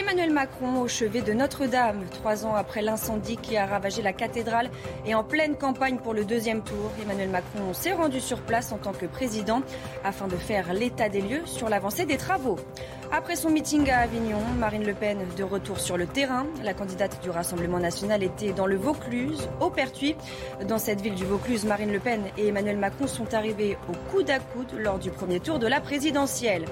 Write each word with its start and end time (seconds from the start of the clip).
Emmanuel 0.00 0.30
Macron 0.30 0.80
au 0.80 0.88
chevet 0.88 1.20
de 1.20 1.34
Notre-Dame, 1.34 2.06
trois 2.10 2.46
ans 2.46 2.54
après 2.54 2.80
l'incendie 2.80 3.36
qui 3.36 3.58
a 3.58 3.66
ravagé 3.66 4.00
la 4.00 4.14
cathédrale 4.14 4.70
et 5.04 5.14
en 5.14 5.22
pleine 5.22 5.56
campagne 5.56 5.98
pour 5.98 6.14
le 6.14 6.24
deuxième 6.24 6.62
tour. 6.62 6.90
Emmanuel 7.02 7.28
Macron 7.28 7.74
s'est 7.74 7.92
rendu 7.92 8.18
sur 8.18 8.40
place 8.40 8.72
en 8.72 8.78
tant 8.78 8.92
que 8.92 9.04
président 9.04 9.60
afin 10.02 10.26
de 10.26 10.36
faire 10.36 10.72
l'état 10.72 11.10
des 11.10 11.20
lieux 11.20 11.42
sur 11.44 11.68
l'avancée 11.68 12.06
des 12.06 12.16
travaux. 12.16 12.56
Après 13.12 13.36
son 13.36 13.50
meeting 13.50 13.90
à 13.90 13.98
Avignon, 13.98 14.40
Marine 14.58 14.86
Le 14.86 14.94
Pen 14.94 15.18
de 15.36 15.44
retour 15.44 15.78
sur 15.78 15.98
le 15.98 16.06
terrain. 16.06 16.46
La 16.64 16.72
candidate 16.72 17.22
du 17.22 17.28
Rassemblement 17.28 17.78
national 17.78 18.22
était 18.22 18.52
dans 18.52 18.66
le 18.66 18.76
Vaucluse, 18.76 19.50
au 19.60 19.68
Pertuis. 19.68 20.16
Dans 20.66 20.78
cette 20.78 21.02
ville 21.02 21.14
du 21.14 21.26
Vaucluse, 21.26 21.66
Marine 21.66 21.92
Le 21.92 22.00
Pen 22.00 22.22
et 22.38 22.48
Emmanuel 22.48 22.78
Macron 22.78 23.06
sont 23.06 23.34
arrivés 23.34 23.76
au 23.88 23.92
coude 24.10 24.30
à 24.30 24.38
coude 24.38 24.72
lors 24.78 24.98
du 24.98 25.10
premier 25.10 25.40
tour 25.40 25.58
de 25.58 25.66
la 25.66 25.80
présidentielle. 25.80 26.64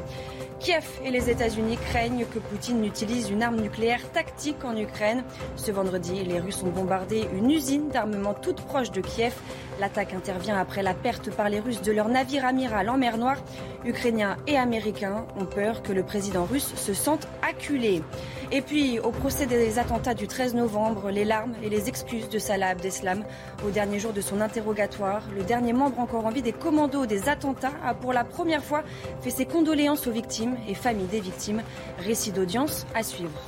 Kiev 0.60 0.84
et 1.04 1.10
les 1.10 1.30
États-Unis 1.30 1.76
craignent 1.76 2.26
que 2.26 2.40
Poutine 2.40 2.80
n'utilise 2.80 3.30
une 3.30 3.42
arme 3.42 3.60
nucléaire 3.60 4.10
tactique 4.10 4.64
en 4.64 4.77
Ukraine. 4.77 5.22
Ce 5.56 5.70
vendredi, 5.70 6.24
les 6.24 6.41
Russes 6.41 6.62
ont 6.64 6.70
bombardé 6.70 7.28
une 7.33 7.50
usine 7.50 7.88
d'armement 7.88 8.34
toute 8.34 8.60
proche 8.62 8.91
de 8.91 9.00
Kiev. 9.00 9.34
L'attaque 9.80 10.12
intervient 10.12 10.58
après 10.58 10.82
la 10.82 10.92
perte 10.92 11.30
par 11.30 11.48
les 11.48 11.60
Russes 11.60 11.82
de 11.82 11.92
leur 11.92 12.08
navire 12.08 12.44
amiral 12.44 12.90
en 12.90 12.96
mer 12.96 13.16
Noire. 13.16 13.38
Ukrainiens 13.84 14.36
et 14.48 14.56
Américains 14.56 15.24
ont 15.38 15.44
peur 15.44 15.82
que 15.82 15.92
le 15.92 16.02
président 16.02 16.44
russe 16.44 16.74
se 16.74 16.94
sente 16.94 17.28
acculé. 17.48 18.02
Et 18.50 18.60
puis, 18.60 18.98
au 18.98 19.10
procès 19.10 19.46
des 19.46 19.78
attentats 19.78 20.14
du 20.14 20.26
13 20.26 20.54
novembre, 20.54 21.10
les 21.10 21.24
larmes 21.24 21.54
et 21.62 21.68
les 21.68 21.88
excuses 21.88 22.28
de 22.28 22.38
Salah 22.38 22.68
Abdeslam. 22.68 23.24
Au 23.64 23.70
dernier 23.70 24.00
jour 24.00 24.12
de 24.12 24.20
son 24.20 24.40
interrogatoire, 24.40 25.22
le 25.36 25.44
dernier 25.44 25.72
membre 25.72 26.00
encore 26.00 26.26
en 26.26 26.30
vie 26.30 26.42
des 26.42 26.52
commandos 26.52 27.06
des 27.06 27.28
attentats 27.28 27.72
a 27.84 27.94
pour 27.94 28.12
la 28.12 28.24
première 28.24 28.64
fois 28.64 28.82
fait 29.20 29.30
ses 29.30 29.46
condoléances 29.46 30.06
aux 30.06 30.12
victimes 30.12 30.56
et 30.66 30.74
familles 30.74 31.06
des 31.06 31.20
victimes. 31.20 31.62
Récit 31.98 32.32
d'audience 32.32 32.84
à 32.94 33.04
suivre. 33.04 33.40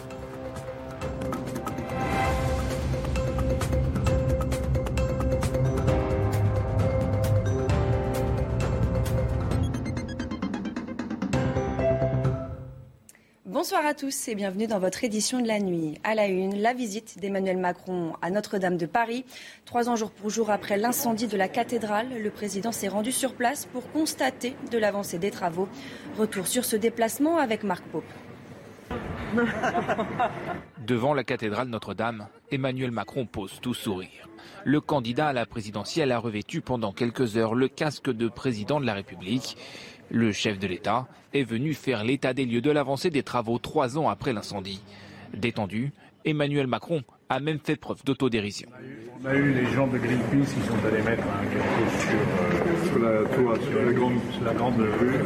Bonsoir 13.71 13.87
à 13.87 13.95
tous 13.95 14.27
et 14.27 14.35
bienvenue 14.35 14.67
dans 14.67 14.81
votre 14.81 15.05
édition 15.05 15.41
de 15.41 15.47
la 15.47 15.61
nuit. 15.61 15.97
À 16.03 16.17
la 16.17 16.27
une, 16.27 16.61
la 16.61 16.75
visite 16.75 17.21
d'Emmanuel 17.21 17.57
Macron 17.57 18.15
à 18.21 18.29
Notre-Dame 18.29 18.77
de 18.77 18.87
Paris. 18.87 19.25
Trois 19.65 19.89
ans 19.89 19.95
jour 19.95 20.11
pour 20.11 20.29
jour 20.29 20.51
après 20.51 20.77
l'incendie 20.77 21.29
de 21.29 21.37
la 21.37 21.47
cathédrale, 21.47 22.09
le 22.21 22.31
président 22.31 22.73
s'est 22.73 22.89
rendu 22.89 23.13
sur 23.13 23.33
place 23.33 23.67
pour 23.67 23.89
constater 23.93 24.57
de 24.73 24.79
l'avancée 24.79 25.21
des 25.21 25.31
travaux. 25.31 25.69
Retour 26.19 26.49
sur 26.49 26.65
ce 26.65 26.75
déplacement 26.75 27.39
avec 27.39 27.63
Marc 27.63 27.85
Pope. 27.93 28.03
Devant 30.85 31.15
la 31.15 31.23
cathédrale 31.23 31.69
Notre-Dame, 31.69 32.27
Emmanuel 32.51 32.91
Macron 32.91 33.25
pose 33.25 33.61
tout 33.63 33.75
sourire. 33.75 34.29
Le 34.65 34.81
candidat 34.81 35.29
à 35.29 35.33
la 35.33 35.47
présidentielle 35.47 36.11
a 36.11 36.19
revêtu 36.19 36.61
pendant 36.61 36.93
quelques 36.93 37.37
heures 37.37 37.55
le 37.55 37.69
casque 37.69 38.11
de 38.11 38.29
président 38.29 38.81
de 38.81 38.87
la 38.87 38.95
République. 38.95 39.57
Le 40.11 40.33
chef 40.33 40.59
de 40.59 40.67
l'État 40.67 41.07
est 41.33 41.45
venu 41.45 41.73
faire 41.73 42.03
l'état 42.03 42.35
des 42.35 42.45
lieux 42.45 42.61
de 42.61 42.71
l'avancée 42.71 43.11
des 43.11 43.23
travaux 43.23 43.59
trois 43.59 43.97
ans 43.97 44.09
après 44.09 44.33
l'incendie. 44.33 44.83
Détendu, 45.37 45.93
Emmanuel 46.25 46.67
Macron 46.67 47.03
a 47.29 47.39
même 47.39 47.61
fait 47.63 47.77
preuve 47.77 48.03
d'autodérision. 48.05 48.69
On 49.23 49.27
a 49.29 49.35
eu 49.35 49.53
les 49.53 49.67
gens 49.67 49.87
de 49.87 49.99
Greenpeace 49.99 50.53
qui 50.53 50.67
sont 50.67 50.87
allés 50.87 51.03
mettre 51.03 51.23
un 51.23 51.47
quelque 51.47 51.91
sur, 52.89 53.05
euh, 53.05 53.25
sur 53.35 53.51
la 53.51 53.61
sur 53.61 54.45
la 54.45 54.53
grande, 54.55 54.81
rue. 54.81 55.25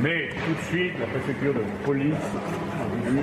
Mais 0.00 0.28
tout 0.28 0.54
de 0.54 0.66
suite, 0.68 0.92
la 1.00 1.06
préfecture 1.06 1.54
de 1.54 1.60
police 1.84 2.14
a 2.14 3.08
voulu 3.08 3.20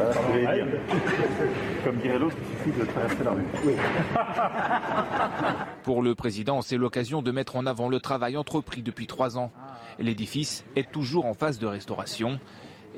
Comme 1.84 1.96
dirait 1.96 2.18
l'autre, 2.18 2.36
il 2.40 2.58
suffit 2.58 2.78
de 2.78 2.84
traverser 2.84 3.24
la 3.24 3.30
rue. 3.30 3.44
Oui. 3.64 3.74
Pour 5.82 6.02
le 6.02 6.14
président, 6.14 6.62
c'est 6.62 6.76
l'occasion 6.76 7.22
de 7.22 7.30
mettre 7.30 7.56
en 7.56 7.66
avant 7.66 7.88
le 7.88 8.00
travail 8.00 8.36
entrepris 8.36 8.82
depuis 8.82 9.06
trois 9.06 9.38
ans. 9.38 9.50
L'édifice 9.98 10.64
est 10.76 10.90
toujours 10.90 11.26
en 11.26 11.34
phase 11.34 11.58
de 11.58 11.66
restauration. 11.66 12.38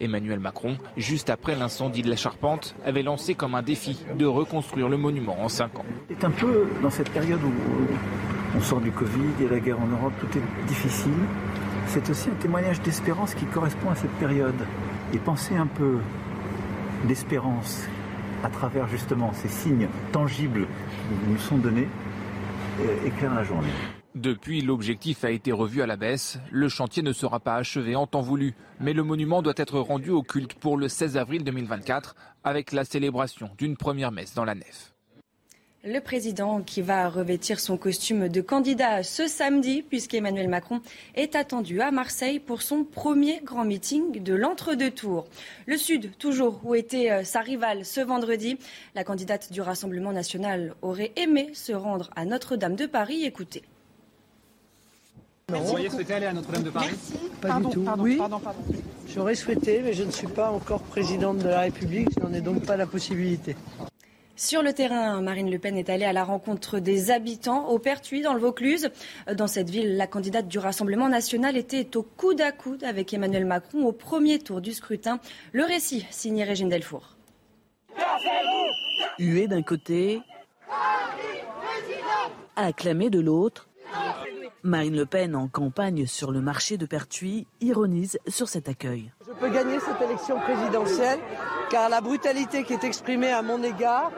Emmanuel 0.00 0.40
Macron, 0.40 0.78
juste 0.96 1.30
après 1.30 1.54
l'incendie 1.54 2.02
de 2.02 2.10
la 2.10 2.16
Charpente, 2.16 2.74
avait 2.84 3.02
lancé 3.02 3.34
comme 3.34 3.54
un 3.54 3.62
défi 3.62 4.04
de 4.18 4.26
reconstruire 4.26 4.88
le 4.88 4.96
monument 4.96 5.42
en 5.42 5.48
cinq 5.48 5.78
ans. 5.78 5.84
C'est 6.08 6.24
un 6.24 6.30
peu 6.30 6.66
dans 6.82 6.90
cette 6.90 7.10
période 7.10 7.40
où 7.42 7.52
on 8.56 8.60
sort 8.60 8.80
du 8.80 8.90
Covid, 8.90 9.28
il 9.38 9.44
y 9.44 9.48
a 9.48 9.52
la 9.52 9.60
guerre 9.60 9.80
en 9.80 9.86
Europe, 9.86 10.12
tout 10.20 10.38
est 10.38 10.66
difficile. 10.66 11.12
C'est 11.86 12.08
aussi 12.08 12.30
un 12.30 12.34
témoignage 12.34 12.80
d'espérance 12.80 13.34
qui 13.34 13.44
correspond 13.46 13.90
à 13.90 13.94
cette 13.94 14.12
période. 14.12 14.54
Et 15.12 15.18
penser 15.18 15.56
un 15.56 15.66
peu 15.66 15.98
d'espérance 17.04 17.84
à 18.44 18.48
travers 18.48 18.88
justement 18.88 19.32
ces 19.32 19.48
signes 19.48 19.88
tangibles 20.12 20.66
qui 20.66 21.30
nous 21.30 21.38
sont 21.38 21.58
donnés 21.58 21.88
euh, 22.80 23.06
éclaire 23.06 23.34
la 23.34 23.44
journée. 23.44 23.68
Depuis, 24.14 24.60
l'objectif 24.60 25.24
a 25.24 25.30
été 25.30 25.52
revu 25.52 25.80
à 25.80 25.86
la 25.86 25.96
baisse. 25.96 26.38
Le 26.50 26.68
chantier 26.68 27.02
ne 27.02 27.12
sera 27.12 27.40
pas 27.40 27.54
achevé 27.54 27.96
en 27.96 28.06
temps 28.06 28.20
voulu, 28.20 28.54
mais 28.78 28.92
le 28.92 29.02
monument 29.02 29.40
doit 29.40 29.54
être 29.56 29.78
rendu 29.78 30.10
au 30.10 30.22
culte 30.22 30.54
pour 30.54 30.76
le 30.76 30.88
16 30.88 31.16
avril 31.16 31.44
2024 31.44 32.14
avec 32.44 32.72
la 32.72 32.84
célébration 32.84 33.50
d'une 33.56 33.76
première 33.76 34.12
messe 34.12 34.34
dans 34.34 34.44
la 34.44 34.54
nef. 34.54 34.91
Le 35.84 35.98
président 35.98 36.62
qui 36.62 36.80
va 36.80 37.08
revêtir 37.08 37.58
son 37.58 37.76
costume 37.76 38.28
de 38.28 38.40
candidat 38.40 39.02
ce 39.02 39.26
samedi, 39.26 39.82
puisqu'Emmanuel 39.82 40.46
Macron 40.46 40.80
est 41.16 41.34
attendu 41.34 41.80
à 41.80 41.90
Marseille 41.90 42.38
pour 42.38 42.62
son 42.62 42.84
premier 42.84 43.40
grand 43.42 43.64
meeting 43.64 44.22
de 44.22 44.32
l'entre-deux 44.32 44.92
tours. 44.92 45.26
Le 45.66 45.76
Sud, 45.76 46.16
toujours, 46.18 46.60
où 46.62 46.76
était 46.76 47.10
euh, 47.10 47.24
sa 47.24 47.40
rivale 47.40 47.84
ce 47.84 48.00
vendredi. 48.00 48.58
La 48.94 49.02
candidate 49.02 49.52
du 49.52 49.60
Rassemblement 49.60 50.12
national 50.12 50.76
aurait 50.82 51.10
aimé 51.16 51.50
se 51.52 51.72
rendre 51.72 52.10
à 52.14 52.26
Notre-Dame 52.26 52.76
de 52.76 52.86
Paris. 52.86 53.24
Écoutez. 53.24 53.62
Vous 55.48 55.72
auriez 55.72 55.90
souhaité 55.90 56.14
aller 56.14 56.26
à 56.26 56.32
Notre-Dame 56.32 56.62
de 56.62 56.70
Paris? 56.70 56.90
Merci. 56.92 57.30
Pas 57.40 57.58
du 57.58 57.74
tout. 57.74 57.84
oui, 57.98 58.20
j'aurais 59.08 59.34
souhaité, 59.34 59.80
mais 59.82 59.94
je 59.94 60.04
ne 60.04 60.12
suis 60.12 60.28
pas 60.28 60.52
encore 60.52 60.82
présidente 60.82 61.38
de 61.38 61.48
la 61.48 61.62
République, 61.62 62.08
je 62.16 62.24
n'en 62.24 62.32
ai 62.32 62.40
donc 62.40 62.64
pas 62.64 62.76
la 62.76 62.86
possibilité. 62.86 63.56
Sur 64.42 64.64
le 64.64 64.72
terrain, 64.72 65.20
Marine 65.20 65.48
Le 65.52 65.60
Pen 65.60 65.76
est 65.76 65.88
allée 65.88 66.04
à 66.04 66.12
la 66.12 66.24
rencontre 66.24 66.80
des 66.80 67.12
habitants 67.12 67.68
au 67.68 67.78
Pertuis, 67.78 68.22
dans 68.22 68.34
le 68.34 68.40
Vaucluse. 68.40 68.90
Dans 69.32 69.46
cette 69.46 69.70
ville, 69.70 69.96
la 69.96 70.08
candidate 70.08 70.48
du 70.48 70.58
Rassemblement 70.58 71.08
national 71.08 71.56
était 71.56 71.96
au 71.96 72.02
coude 72.02 72.40
à 72.40 72.50
coude 72.50 72.82
avec 72.82 73.14
Emmanuel 73.14 73.46
Macron 73.46 73.84
au 73.84 73.92
premier 73.92 74.40
tour 74.40 74.60
du 74.60 74.72
scrutin. 74.72 75.20
Le 75.52 75.62
récit 75.62 76.04
signé 76.10 76.42
Régine 76.42 76.68
Delfour. 76.68 77.14
Hué 79.20 79.46
d'un 79.46 79.62
côté, 79.62 80.20
acclamé 82.56 83.10
de 83.10 83.20
l'autre, 83.20 83.68
Marine 84.64 84.96
Le 84.96 85.06
Pen, 85.06 85.36
en 85.36 85.46
campagne 85.46 86.06
sur 86.06 86.32
le 86.32 86.40
marché 86.40 86.76
de 86.78 86.86
Pertuis, 86.86 87.46
ironise 87.60 88.18
sur 88.26 88.48
cet 88.48 88.68
accueil. 88.68 89.12
Je 89.24 89.32
peux 89.34 89.50
gagner 89.50 89.78
cette 89.78 90.02
élection 90.02 90.36
présidentielle 90.40 91.20
car 91.72 91.88
la 91.88 92.02
brutalité 92.02 92.64
qui 92.64 92.74
est 92.74 92.84
exprimée 92.84 93.32
à 93.32 93.40
mon 93.40 93.62
égard 93.62 94.12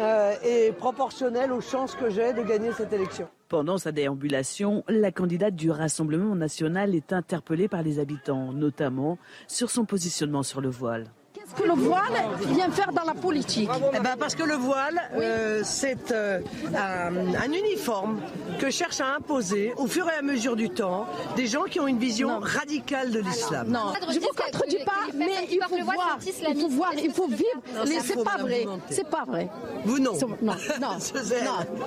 euh, 0.00 0.34
est 0.42 0.72
proportionnelle 0.76 1.52
aux 1.52 1.60
chances 1.60 1.94
que 1.94 2.10
j'ai 2.10 2.32
de 2.32 2.42
gagner 2.42 2.72
cette 2.72 2.92
élection. 2.92 3.28
Pendant 3.48 3.78
sa 3.78 3.92
déambulation, 3.92 4.82
la 4.88 5.12
candidate 5.12 5.54
du 5.54 5.70
Rassemblement 5.70 6.34
national 6.34 6.96
est 6.96 7.12
interpellée 7.12 7.68
par 7.68 7.82
les 7.82 8.00
habitants, 8.00 8.52
notamment 8.52 9.18
sur 9.46 9.70
son 9.70 9.84
positionnement 9.84 10.42
sur 10.42 10.60
le 10.60 10.68
voile. 10.68 11.04
Qu'est-ce 11.46 11.62
que 11.62 11.68
le 11.68 11.74
voile 11.74 12.28
vient 12.48 12.70
faire 12.70 12.92
dans 12.92 13.04
la 13.04 13.14
politique 13.14 13.70
eh 13.94 14.00
ben 14.00 14.16
Parce 14.18 14.34
que 14.34 14.42
le 14.42 14.54
voile, 14.54 15.00
euh, 15.16 15.60
c'est 15.64 16.10
euh, 16.10 16.40
un, 16.74 17.52
uniforme 17.52 18.20
que 18.58 18.70
cherche 18.70 19.00
à 19.00 19.14
imposer 19.14 19.72
au 19.76 19.86
fur 19.86 20.08
et 20.08 20.18
à 20.18 20.22
mesure 20.22 20.56
du 20.56 20.70
temps 20.70 21.06
des 21.36 21.46
gens 21.46 21.64
qui 21.64 21.78
ont 21.78 21.86
une 21.86 21.98
vision 21.98 22.40
radicale 22.40 23.12
de 23.12 23.20
l'islam. 23.20 23.68
Non, 23.68 23.92
je 24.10 24.16
ne 24.16 24.20
vous 24.20 24.28
contredis 24.36 24.78
pas, 24.84 25.06
mais 25.14 25.28
il 25.50 25.60
faut, 25.68 25.84
voir, 25.84 26.18
il 26.26 26.60
faut 26.60 26.68
voir, 26.68 26.92
il 26.94 27.12
faut 27.12 27.28
vivre. 27.28 27.62
C'est 28.02 28.24
pas 28.24 28.38
vrai, 28.38 28.66
c'est 28.90 29.08
pas 29.08 29.24
vrai. 29.24 29.48
Vous 29.84 30.00
non. 30.00 30.14
Non, 30.42 30.54
non, 30.80 30.98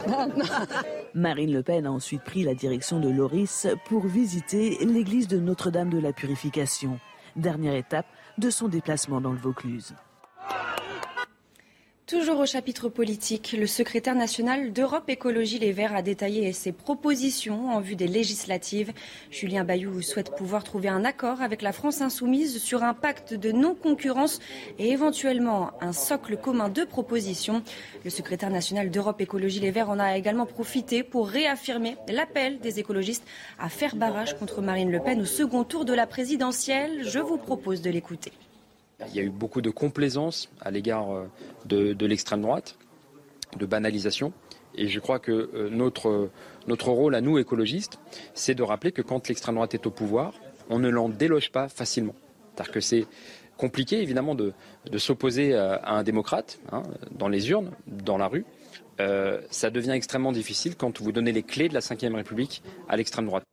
non. 0.07 0.29
Marine 1.13 1.51
Le 1.51 1.63
Pen 1.63 1.85
a 1.85 1.91
ensuite 1.91 2.23
pris 2.23 2.43
la 2.43 2.53
direction 2.53 2.99
de 2.99 3.09
Loris 3.09 3.67
pour 3.85 4.05
visiter 4.05 4.77
l'église 4.85 5.27
de 5.27 5.37
Notre-Dame 5.37 5.89
de 5.89 5.99
la 5.99 6.13
Purification. 6.13 6.97
Dernière 7.35 7.75
étape 7.75 8.05
de 8.39 8.49
son 8.49 8.67
déplacement 8.67 9.21
dans 9.21 9.31
le 9.31 9.37
Vaucluse. 9.37 9.93
Toujours 12.09 12.39
au 12.39 12.47
chapitre 12.47 12.89
politique, 12.89 13.55
le 13.55 13.67
secrétaire 13.67 14.15
national 14.15 14.73
d'Europe 14.73 15.07
Écologie 15.11 15.59
Les 15.59 15.71
Verts 15.71 15.95
a 15.95 16.01
détaillé 16.01 16.51
ses 16.53 16.71
propositions 16.71 17.69
en 17.69 17.81
vue 17.81 17.95
des 17.95 18.07
législatives. 18.07 18.93
Julien 19.29 19.63
Bayou 19.63 20.01
souhaite 20.01 20.35
pouvoir 20.35 20.63
trouver 20.63 20.89
un 20.89 21.05
accord 21.05 21.43
avec 21.43 21.61
la 21.61 21.71
France 21.71 22.01
insoumise 22.01 22.63
sur 22.63 22.83
un 22.83 22.95
pacte 22.95 23.35
de 23.35 23.51
non-concurrence 23.51 24.39
et 24.79 24.89
éventuellement 24.89 25.69
un 25.81 25.93
socle 25.93 26.35
commun 26.35 26.69
de 26.69 26.83
propositions. 26.83 27.61
Le 28.03 28.09
secrétaire 28.09 28.49
national 28.49 28.89
d'Europe 28.89 29.21
Écologie 29.21 29.59
Les 29.59 29.69
Verts 29.69 29.91
en 29.91 29.99
a 29.99 30.17
également 30.17 30.47
profité 30.47 31.03
pour 31.03 31.27
réaffirmer 31.27 31.95
l'appel 32.07 32.57
des 32.57 32.79
écologistes 32.79 33.27
à 33.59 33.69
faire 33.69 33.95
barrage 33.95 34.35
contre 34.35 34.63
Marine 34.63 34.89
Le 34.89 34.99
Pen 34.99 35.21
au 35.21 35.25
second 35.25 35.63
tour 35.63 35.85
de 35.85 35.93
la 35.93 36.07
présidentielle. 36.07 37.03
Je 37.03 37.19
vous 37.19 37.37
propose 37.37 37.83
de 37.83 37.91
l'écouter. 37.91 38.31
Il 39.07 39.15
y 39.15 39.19
a 39.19 39.23
eu 39.23 39.29
beaucoup 39.29 39.61
de 39.61 39.69
complaisance 39.69 40.49
à 40.61 40.71
l'égard 40.71 41.11
euh, 41.11 41.25
de, 41.65 42.05
l'extrême 42.05 42.41
droite, 42.41 42.77
de 43.57 43.65
banalisation. 43.65 44.33
Et 44.75 44.87
je 44.87 44.99
crois 44.99 45.19
que 45.19 45.49
euh, 45.53 45.69
notre, 45.69 46.89
rôle 46.89 47.15
à 47.15 47.21
nous, 47.21 47.37
écologistes, 47.37 47.99
c'est 48.33 48.55
de 48.55 48.63
rappeler 48.63 48.91
que 48.91 49.01
quand 49.01 49.27
l'extrême 49.27 49.55
droite 49.55 49.73
est 49.73 49.87
au 49.87 49.91
pouvoir, 49.91 50.33
on 50.69 50.79
ne 50.79 50.89
l'en 50.89 51.09
déloge 51.09 51.51
pas 51.51 51.69
facilement. 51.69 52.15
C'est-à-dire 52.53 52.73
que 52.73 52.81
c'est 52.81 53.05
compliqué, 53.57 54.01
évidemment, 54.01 54.35
de, 54.35 54.53
s'opposer 54.97 55.55
à, 55.55 55.93
un 55.93 56.03
démocrate, 56.03 56.59
hein, 56.71 56.83
dans 57.11 57.27
les 57.27 57.49
urnes, 57.49 57.71
dans 57.87 58.17
la 58.17 58.27
rue. 58.27 58.45
Euh, 58.99 59.41
ça 59.49 59.69
devient 59.69 59.91
extrêmement 59.91 60.31
difficile 60.31 60.75
quand 60.75 61.01
vous 61.01 61.11
donnez 61.11 61.31
les 61.31 61.43
clés 61.43 61.69
de 61.69 61.73
la 61.73 61.79
Ve 61.79 62.15
République 62.15 62.61
à 62.89 62.97
l'extrême 62.97 63.25
droite. 63.25 63.43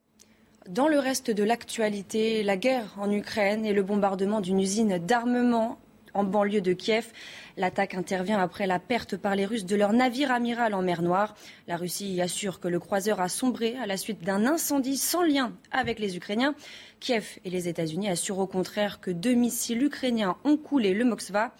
Dans 0.67 0.89
le 0.89 0.99
reste 0.99 1.31
de 1.31 1.43
l'actualité, 1.43 2.43
la 2.43 2.57
guerre 2.57 2.93
en 2.97 3.09
Ukraine 3.09 3.65
et 3.65 3.71
le 3.71 3.83
bombardement 3.83 4.41
d'une 4.41 4.59
usine 4.59 4.97
d'armement 4.97 5.77
en 6.13 6.25
banlieue 6.25 6.59
de 6.59 6.73
Kiev. 6.73 7.07
L'attaque 7.55 7.95
intervient 7.95 8.41
après 8.41 8.67
la 8.67 8.77
perte 8.77 9.15
par 9.15 9.37
les 9.37 9.45
Russes 9.45 9.65
de 9.65 9.77
leur 9.77 9.93
navire 9.93 10.29
amiral 10.29 10.73
en 10.73 10.81
mer 10.81 11.03
Noire. 11.03 11.35
La 11.69 11.77
Russie 11.77 12.19
assure 12.19 12.59
que 12.59 12.67
le 12.67 12.81
croiseur 12.81 13.21
a 13.21 13.29
sombré 13.29 13.77
à 13.77 13.85
la 13.85 13.95
suite 13.95 14.25
d'un 14.25 14.45
incendie 14.45 14.97
sans 14.97 15.23
lien 15.23 15.53
avec 15.71 15.99
les 15.99 16.17
Ukrainiens. 16.17 16.53
Kiev 16.99 17.39
et 17.45 17.49
les 17.49 17.69
États-Unis 17.69 18.09
assurent 18.09 18.39
au 18.39 18.47
contraire 18.47 18.99
que 18.99 19.11
deux 19.11 19.35
missiles 19.35 19.83
ukrainiens 19.83 20.35
ont 20.43 20.57
coulé 20.57 20.93
le 20.93 21.05
Moskva. 21.05 21.53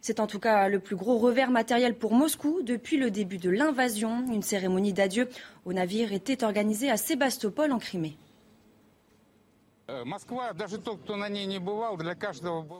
C'est 0.00 0.18
en 0.18 0.26
tout 0.26 0.40
cas 0.40 0.68
le 0.70 0.78
plus 0.78 0.96
gros 0.96 1.18
revers 1.18 1.50
matériel 1.50 1.94
pour 1.94 2.14
Moscou 2.14 2.62
depuis 2.62 2.96
le 2.96 3.10
début 3.10 3.38
de 3.38 3.50
l'invasion. 3.50 4.24
Une 4.32 4.42
cérémonie 4.42 4.94
d'adieu 4.94 5.28
au 5.66 5.74
navire 5.74 6.14
était 6.14 6.42
organisée 6.42 6.90
à 6.90 6.96
Sébastopol 6.96 7.70
en 7.70 7.78
Crimée. 7.78 8.16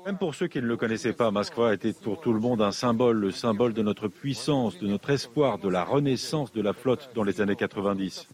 Même 0.07 0.19
pour 0.19 0.35
ceux 0.35 0.49
qui 0.49 0.59
ne 0.59 0.67
le 0.67 0.77
connaissaient 0.77 1.13
pas, 1.13 1.31
Moskva 1.31 1.73
était 1.75 1.93
pour 1.93 2.21
tout 2.21 2.33
le 2.33 2.41
monde 2.41 2.61
un 2.61 2.73
symbole, 2.73 3.19
le 3.19 3.31
symbole 3.31 3.73
de 3.75 3.83
notre 3.83 4.09
puissance, 4.09 4.77
de 4.79 4.89
notre 4.89 5.11
espoir, 5.11 5.59
de 5.59 5.69
la 5.69 5.85
renaissance 5.85 6.53
de 6.53 6.61
la 6.61 6.73
flotte 6.73 7.11
dans 7.15 7.23
les 7.23 7.41
années 7.41 7.55
90. 7.55 8.27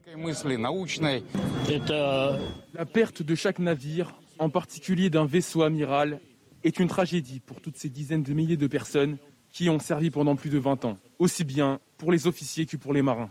La 2.75 2.87
perte 2.87 3.23
de 3.23 3.35
chaque 3.35 3.59
navire, 3.59 4.15
en 4.39 4.49
particulier 4.49 5.11
d'un 5.11 5.27
vaisseau 5.27 5.63
amiral, 5.63 6.21
est 6.65 6.79
une 6.79 6.89
tragédie 6.89 7.41
pour 7.41 7.61
toutes 7.61 7.77
ces 7.77 7.91
dizaines 7.91 8.23
de 8.23 8.33
milliers 8.33 8.57
de 8.57 8.67
personnes 8.67 9.19
qui 9.51 9.69
ont 9.69 9.81
servi 9.81 10.11
pendant 10.11 10.35
plus 10.35 10.49
de 10.49 10.59
20 10.59 10.87
ans, 10.87 10.97
aussi 11.19 11.45
bien 11.45 11.79
pour 11.99 12.11
les 12.11 12.27
officiers 12.27 12.65
que 12.65 12.79
pour 12.79 12.95
les 12.95 13.03
marins. 13.03 13.31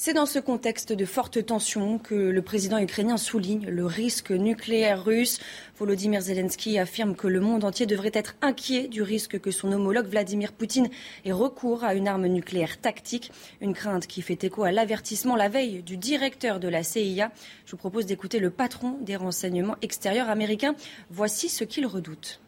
C'est 0.00 0.12
dans 0.12 0.26
ce 0.26 0.38
contexte 0.38 0.92
de 0.92 1.04
forte 1.04 1.44
tension 1.44 1.98
que 1.98 2.14
le 2.14 2.40
président 2.40 2.78
ukrainien 2.78 3.16
souligne 3.16 3.66
le 3.68 3.84
risque 3.84 4.30
nucléaire 4.30 5.04
russe. 5.04 5.40
Volodymyr 5.76 6.20
Zelensky 6.20 6.78
affirme 6.78 7.16
que 7.16 7.26
le 7.26 7.40
monde 7.40 7.64
entier 7.64 7.84
devrait 7.84 8.12
être 8.14 8.36
inquiet 8.40 8.86
du 8.86 9.02
risque 9.02 9.40
que 9.40 9.50
son 9.50 9.72
homologue 9.72 10.06
Vladimir 10.06 10.52
Poutine 10.52 10.88
ait 11.24 11.32
recours 11.32 11.82
à 11.82 11.94
une 11.94 12.06
arme 12.06 12.28
nucléaire 12.28 12.80
tactique, 12.80 13.32
une 13.60 13.74
crainte 13.74 14.06
qui 14.06 14.22
fait 14.22 14.44
écho 14.44 14.62
à 14.62 14.70
l'avertissement 14.70 15.34
la 15.34 15.48
veille 15.48 15.82
du 15.82 15.96
directeur 15.96 16.60
de 16.60 16.68
la 16.68 16.84
CIA. 16.84 17.32
Je 17.66 17.72
vous 17.72 17.76
propose 17.76 18.06
d'écouter 18.06 18.38
le 18.38 18.50
patron 18.50 18.98
des 19.00 19.16
renseignements 19.16 19.76
extérieurs 19.82 20.30
américains. 20.30 20.76
Voici 21.10 21.48
ce 21.48 21.64
qu'il 21.64 21.86
redoute. 21.86 22.40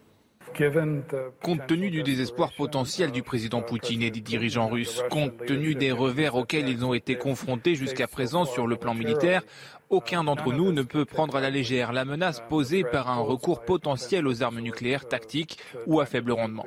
Compte 1.42 1.66
tenu 1.66 1.90
du 1.90 2.02
désespoir 2.02 2.52
potentiel 2.52 3.12
du 3.12 3.22
président 3.22 3.62
Poutine 3.62 4.02
et 4.02 4.10
des 4.10 4.20
dirigeants 4.20 4.68
russes, 4.68 5.02
compte 5.10 5.36
tenu 5.46 5.74
des 5.74 5.92
revers 5.92 6.34
auxquels 6.34 6.68
ils 6.68 6.84
ont 6.84 6.94
été 6.94 7.16
confrontés 7.16 7.74
jusqu'à 7.74 8.06
présent 8.06 8.44
sur 8.44 8.66
le 8.66 8.76
plan 8.76 8.94
militaire, 8.94 9.42
aucun 9.90 10.24
d'entre 10.24 10.52
nous 10.52 10.72
ne 10.72 10.82
peut 10.82 11.04
prendre 11.04 11.36
à 11.36 11.40
la 11.40 11.50
légère 11.50 11.92
la 11.92 12.04
menace 12.04 12.42
posée 12.48 12.84
par 12.84 13.10
un 13.10 13.20
recours 13.20 13.62
potentiel 13.62 14.26
aux 14.26 14.42
armes 14.42 14.60
nucléaires 14.60 15.08
tactiques 15.08 15.58
ou 15.86 16.00
à 16.00 16.06
faible 16.06 16.32
rendement. 16.32 16.64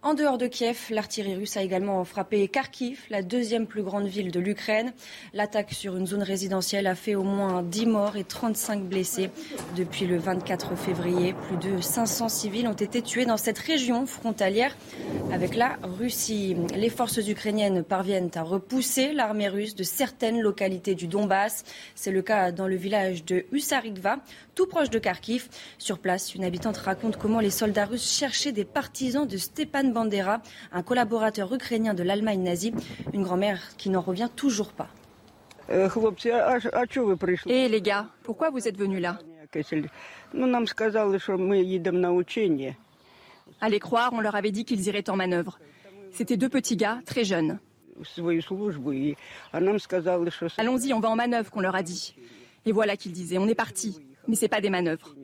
En 0.00 0.14
dehors 0.14 0.38
de 0.38 0.46
Kiev, 0.46 0.78
l'artillerie 0.90 1.34
russe 1.34 1.56
a 1.56 1.62
également 1.62 2.04
frappé 2.04 2.46
Kharkiv, 2.46 3.00
la 3.10 3.20
deuxième 3.20 3.66
plus 3.66 3.82
grande 3.82 4.06
ville 4.06 4.30
de 4.30 4.38
l'Ukraine. 4.38 4.92
L'attaque 5.34 5.72
sur 5.72 5.96
une 5.96 6.06
zone 6.06 6.22
résidentielle 6.22 6.86
a 6.86 6.94
fait 6.94 7.16
au 7.16 7.24
moins 7.24 7.64
10 7.64 7.86
morts 7.86 8.16
et 8.16 8.22
35 8.22 8.84
blessés. 8.84 9.28
Depuis 9.76 10.06
le 10.06 10.16
24 10.16 10.76
février, 10.76 11.34
plus 11.48 11.56
de 11.56 11.80
500 11.80 12.28
civils 12.28 12.68
ont 12.68 12.74
été 12.74 13.02
tués 13.02 13.26
dans 13.26 13.36
cette 13.36 13.58
région 13.58 14.06
frontalière 14.06 14.76
avec 15.32 15.56
la 15.56 15.76
Russie. 15.82 16.54
Les 16.76 16.90
forces 16.90 17.16
ukrainiennes 17.16 17.82
parviennent 17.82 18.30
à 18.36 18.42
repousser 18.42 19.12
l'armée 19.12 19.48
russe 19.48 19.74
de 19.74 19.82
certaines 19.82 20.40
localités 20.40 20.94
du 20.94 21.08
Donbass. 21.08 21.64
C'est 21.96 22.12
le 22.12 22.22
cas 22.22 22.52
dans 22.52 22.68
le 22.68 22.76
village 22.76 23.24
de 23.24 23.46
Usarikva, 23.50 24.18
tout 24.58 24.66
proche 24.66 24.90
de 24.90 24.98
Kharkiv. 24.98 25.48
Sur 25.78 26.00
place, 26.00 26.34
une 26.34 26.42
habitante 26.42 26.78
raconte 26.78 27.16
comment 27.16 27.38
les 27.38 27.50
soldats 27.50 27.84
russes 27.84 28.10
cherchaient 28.12 28.50
des 28.50 28.64
partisans 28.64 29.24
de 29.24 29.36
Stepan 29.36 29.84
Bandera, 29.84 30.42
un 30.72 30.82
collaborateur 30.82 31.54
ukrainien 31.54 31.94
de 31.94 32.02
l'Allemagne 32.02 32.42
nazie, 32.42 32.74
une 33.14 33.22
grand-mère 33.22 33.62
qui 33.76 33.88
n'en 33.88 34.00
revient 34.00 34.28
toujours 34.34 34.72
pas. 34.72 34.88
Et 37.46 37.68
les 37.68 37.80
gars, 37.80 38.08
pourquoi 38.24 38.50
vous 38.50 38.66
êtes 38.66 38.76
venus 38.76 39.00
là? 39.00 39.20
Allez 43.60 43.78
croire, 43.78 44.10
on 44.12 44.20
leur 44.20 44.34
avait 44.34 44.50
dit 44.50 44.64
qu'ils 44.64 44.88
iraient 44.88 45.08
en 45.08 45.14
manœuvre. 45.14 45.60
C'était 46.10 46.36
deux 46.36 46.48
petits 46.48 46.76
gars, 46.76 46.98
très 47.06 47.22
jeunes. 47.22 47.60
Allons-y, 50.56 50.92
on 50.92 50.98
va 50.98 51.10
en 51.10 51.16
manœuvre, 51.16 51.48
qu'on 51.52 51.60
leur 51.60 51.76
a 51.76 51.84
dit. 51.84 52.16
Et 52.66 52.72
voilà 52.72 52.96
qu'ils 52.96 53.12
disaient, 53.12 53.38
on 53.38 53.46
est 53.46 53.54
parti 53.54 54.00
mais 54.28 54.36
ce 54.36 54.42
n'est 54.42 54.48
pas 54.48 54.60
des 54.60 54.70
manœuvres. 54.70 55.14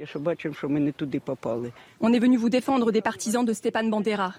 On 2.00 2.12
est 2.12 2.18
venu 2.18 2.36
vous 2.36 2.48
défendre 2.48 2.90
des 2.90 3.02
partisans 3.02 3.44
de 3.44 3.52
Stepan 3.52 3.84
Bandera. 3.84 4.34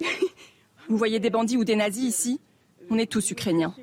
Vous 0.88 0.96
voyez 0.96 1.20
des 1.20 1.28
bandits 1.30 1.58
ou 1.58 1.64
des 1.64 1.76
nazis 1.76 2.08
ici? 2.08 2.40
On 2.88 2.96
est 2.96 3.10
tous 3.10 3.30
ukrainiens. 3.30 3.74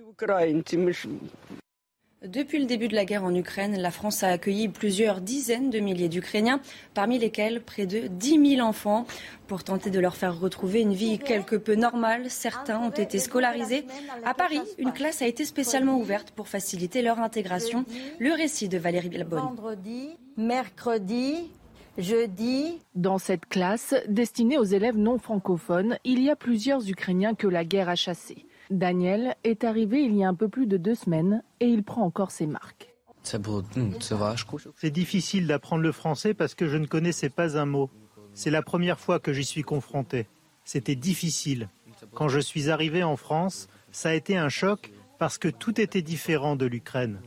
Depuis 2.27 2.57
le 2.57 2.65
début 2.65 2.87
de 2.87 2.95
la 2.95 3.05
guerre 3.05 3.23
en 3.23 3.35
Ukraine, 3.35 3.77
la 3.79 3.91
France 3.91 4.23
a 4.23 4.29
accueilli 4.29 4.67
plusieurs 4.67 5.21
dizaines 5.21 5.69
de 5.69 5.79
milliers 5.79 6.09
d'Ukrainiens, 6.09 6.59
parmi 6.95 7.19
lesquels 7.19 7.61
près 7.61 7.85
de 7.85 8.07
10 8.07 8.55
000 8.55 8.67
enfants. 8.67 9.05
Pour 9.47 9.63
tenter 9.63 9.91
de 9.91 9.99
leur 9.99 10.15
faire 10.15 10.39
retrouver 10.39 10.81
une 10.81 10.93
vie 10.93 11.19
quelque 11.19 11.55
peu 11.55 11.75
normale, 11.75 12.31
certains 12.31 12.79
ont 12.79 12.89
été 12.89 13.19
scolarisés. 13.19 13.85
À 14.23 14.33
Paris, 14.33 14.61
une 14.79 14.91
classe 14.91 15.21
a 15.21 15.27
été 15.27 15.45
spécialement 15.45 15.97
ouverte 15.99 16.31
pour 16.31 16.47
faciliter 16.47 17.03
leur 17.03 17.19
intégration. 17.19 17.85
Le 18.17 18.33
récit 18.33 18.69
de 18.69 18.79
Valérie 18.79 19.09
Bilbon. 19.09 19.37
Vendredi, 19.37 20.09
mercredi, 20.35 21.51
jeudi. 21.99 22.79
Dans 22.95 23.19
cette 23.19 23.45
classe, 23.45 23.93
destinée 24.07 24.57
aux 24.57 24.63
élèves 24.63 24.97
non 24.97 25.19
francophones, 25.19 25.99
il 26.03 26.21
y 26.23 26.31
a 26.31 26.35
plusieurs 26.35 26.89
Ukrainiens 26.89 27.35
que 27.35 27.47
la 27.47 27.63
guerre 27.63 27.89
a 27.89 27.95
chassés. 27.95 28.47
Daniel 28.69 29.35
est 29.43 29.63
arrivé 29.63 30.01
il 30.01 30.15
y 30.15 30.23
a 30.23 30.27
un 30.27 30.33
peu 30.33 30.49
plus 30.49 30.67
de 30.67 30.77
deux 30.77 30.95
semaines 30.95 31.43
et 31.59 31.67
il 31.67 31.83
prend 31.83 32.03
encore 32.03 32.31
ses 32.31 32.47
marques. 32.47 32.93
C'est 33.23 34.91
difficile 34.91 35.47
d'apprendre 35.47 35.81
le 35.81 35.91
français 35.91 36.33
parce 36.33 36.53
que 36.53 36.67
je 36.67 36.77
ne 36.77 36.85
connaissais 36.85 37.29
pas 37.29 37.57
un 37.57 37.65
mot. 37.65 37.89
C'est 38.33 38.51
la 38.51 38.61
première 38.61 38.99
fois 38.99 39.19
que 39.19 39.33
j'y 39.33 39.45
suis 39.45 39.63
confronté. 39.63 40.27
C'était 40.63 40.95
difficile. 40.95 41.69
Quand 42.13 42.27
je 42.27 42.39
suis 42.39 42.69
arrivé 42.69 43.03
en 43.03 43.15
France, 43.15 43.67
ça 43.91 44.09
a 44.09 44.13
été 44.13 44.37
un 44.37 44.49
choc 44.49 44.91
parce 45.17 45.37
que 45.37 45.47
tout 45.47 45.79
était 45.79 46.01
différent 46.01 46.55
de 46.55 46.65
l'Ukraine. 46.65 47.19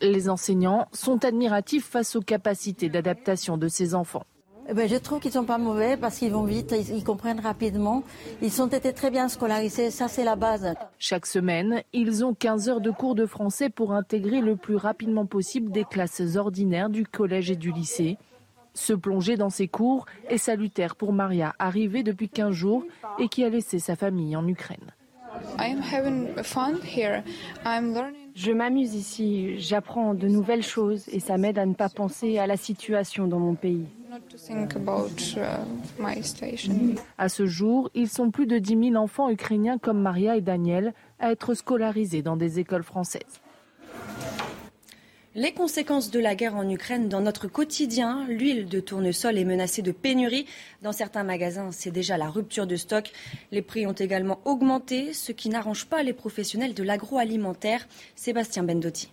Les 0.00 0.28
enseignants 0.30 0.88
sont 0.92 1.24
admiratifs 1.24 1.84
face 1.84 2.16
aux 2.16 2.22
capacités 2.22 2.88
d'adaptation 2.88 3.58
de 3.58 3.68
ces 3.68 3.94
enfants. 3.94 4.24
Eh 4.70 4.74
ben, 4.74 4.88
je 4.88 4.94
trouve 4.94 5.18
qu'ils 5.18 5.30
ne 5.30 5.34
sont 5.34 5.44
pas 5.44 5.58
mauvais 5.58 5.96
parce 5.96 6.18
qu'ils 6.18 6.30
vont 6.30 6.44
vite, 6.44 6.72
ils, 6.72 7.02
comprennent 7.02 7.40
rapidement. 7.40 8.04
Ils 8.40 8.62
ont 8.62 8.68
été 8.68 8.92
très 8.92 9.10
bien 9.10 9.28
scolarisés, 9.28 9.90
ça 9.90 10.06
c'est 10.06 10.22
la 10.22 10.36
base. 10.36 10.74
Chaque 10.96 11.26
semaine, 11.26 11.82
ils 11.92 12.24
ont 12.24 12.34
15 12.34 12.68
heures 12.68 12.80
de 12.80 12.92
cours 12.92 13.16
de 13.16 13.26
français 13.26 13.68
pour 13.68 13.92
intégrer 13.92 14.40
le 14.40 14.54
plus 14.54 14.76
rapidement 14.76 15.26
possible 15.26 15.72
des 15.72 15.82
classes 15.82 16.36
ordinaires 16.36 16.88
du 16.88 17.04
collège 17.04 17.50
et 17.50 17.56
du 17.56 17.72
lycée. 17.72 18.16
Se 18.72 18.92
plonger 18.92 19.36
dans 19.36 19.50
ces 19.50 19.66
cours 19.66 20.06
est 20.28 20.38
salutaire 20.38 20.94
pour 20.94 21.12
Maria, 21.12 21.52
arrivée 21.58 22.04
depuis 22.04 22.28
15 22.28 22.52
jours 22.52 22.84
et 23.18 23.26
qui 23.26 23.42
a 23.42 23.48
laissé 23.48 23.80
sa 23.80 23.96
famille 23.96 24.36
en 24.36 24.46
Ukraine. 24.46 24.92
Je 28.36 28.52
m'amuse 28.52 28.94
ici, 28.94 29.58
j'apprends 29.58 30.14
de 30.14 30.28
nouvelles 30.28 30.62
choses 30.62 31.08
et 31.08 31.18
ça 31.18 31.38
m'aide 31.38 31.58
à 31.58 31.66
ne 31.66 31.74
pas 31.74 31.88
penser 31.88 32.38
à 32.38 32.46
la 32.46 32.56
situation 32.56 33.26
dans 33.26 33.40
mon 33.40 33.56
pays. 33.56 33.86
Uh, 35.36 36.94
à 37.16 37.28
ce 37.28 37.46
jour, 37.46 37.90
ils 37.94 38.08
sont 38.08 38.32
plus 38.32 38.46
de 38.46 38.58
10 38.58 38.90
000 38.90 38.96
enfants 38.96 39.30
ukrainiens 39.30 39.78
comme 39.78 40.00
Maria 40.00 40.36
et 40.36 40.40
Daniel 40.40 40.94
à 41.20 41.30
être 41.30 41.54
scolarisés 41.54 42.22
dans 42.22 42.36
des 42.36 42.58
écoles 42.58 42.82
françaises. 42.82 43.40
Les 45.36 45.52
conséquences 45.52 46.10
de 46.10 46.18
la 46.18 46.34
guerre 46.34 46.56
en 46.56 46.68
Ukraine 46.68 47.08
dans 47.08 47.20
notre 47.20 47.46
quotidien, 47.46 48.26
l'huile 48.28 48.66
de 48.66 48.80
tournesol 48.80 49.38
est 49.38 49.44
menacée 49.44 49.82
de 49.82 49.92
pénurie. 49.92 50.46
Dans 50.82 50.90
certains 50.90 51.22
magasins, 51.22 51.70
c'est 51.70 51.92
déjà 51.92 52.16
la 52.16 52.28
rupture 52.28 52.66
de 52.66 52.74
stock. 52.74 53.12
Les 53.52 53.62
prix 53.62 53.86
ont 53.86 53.92
également 53.92 54.40
augmenté, 54.44 55.12
ce 55.12 55.30
qui 55.30 55.50
n'arrange 55.50 55.86
pas 55.86 56.02
les 56.02 56.14
professionnels 56.14 56.74
de 56.74 56.82
l'agroalimentaire. 56.82 57.86
Sébastien 58.16 58.64
Bendotti. 58.64 59.12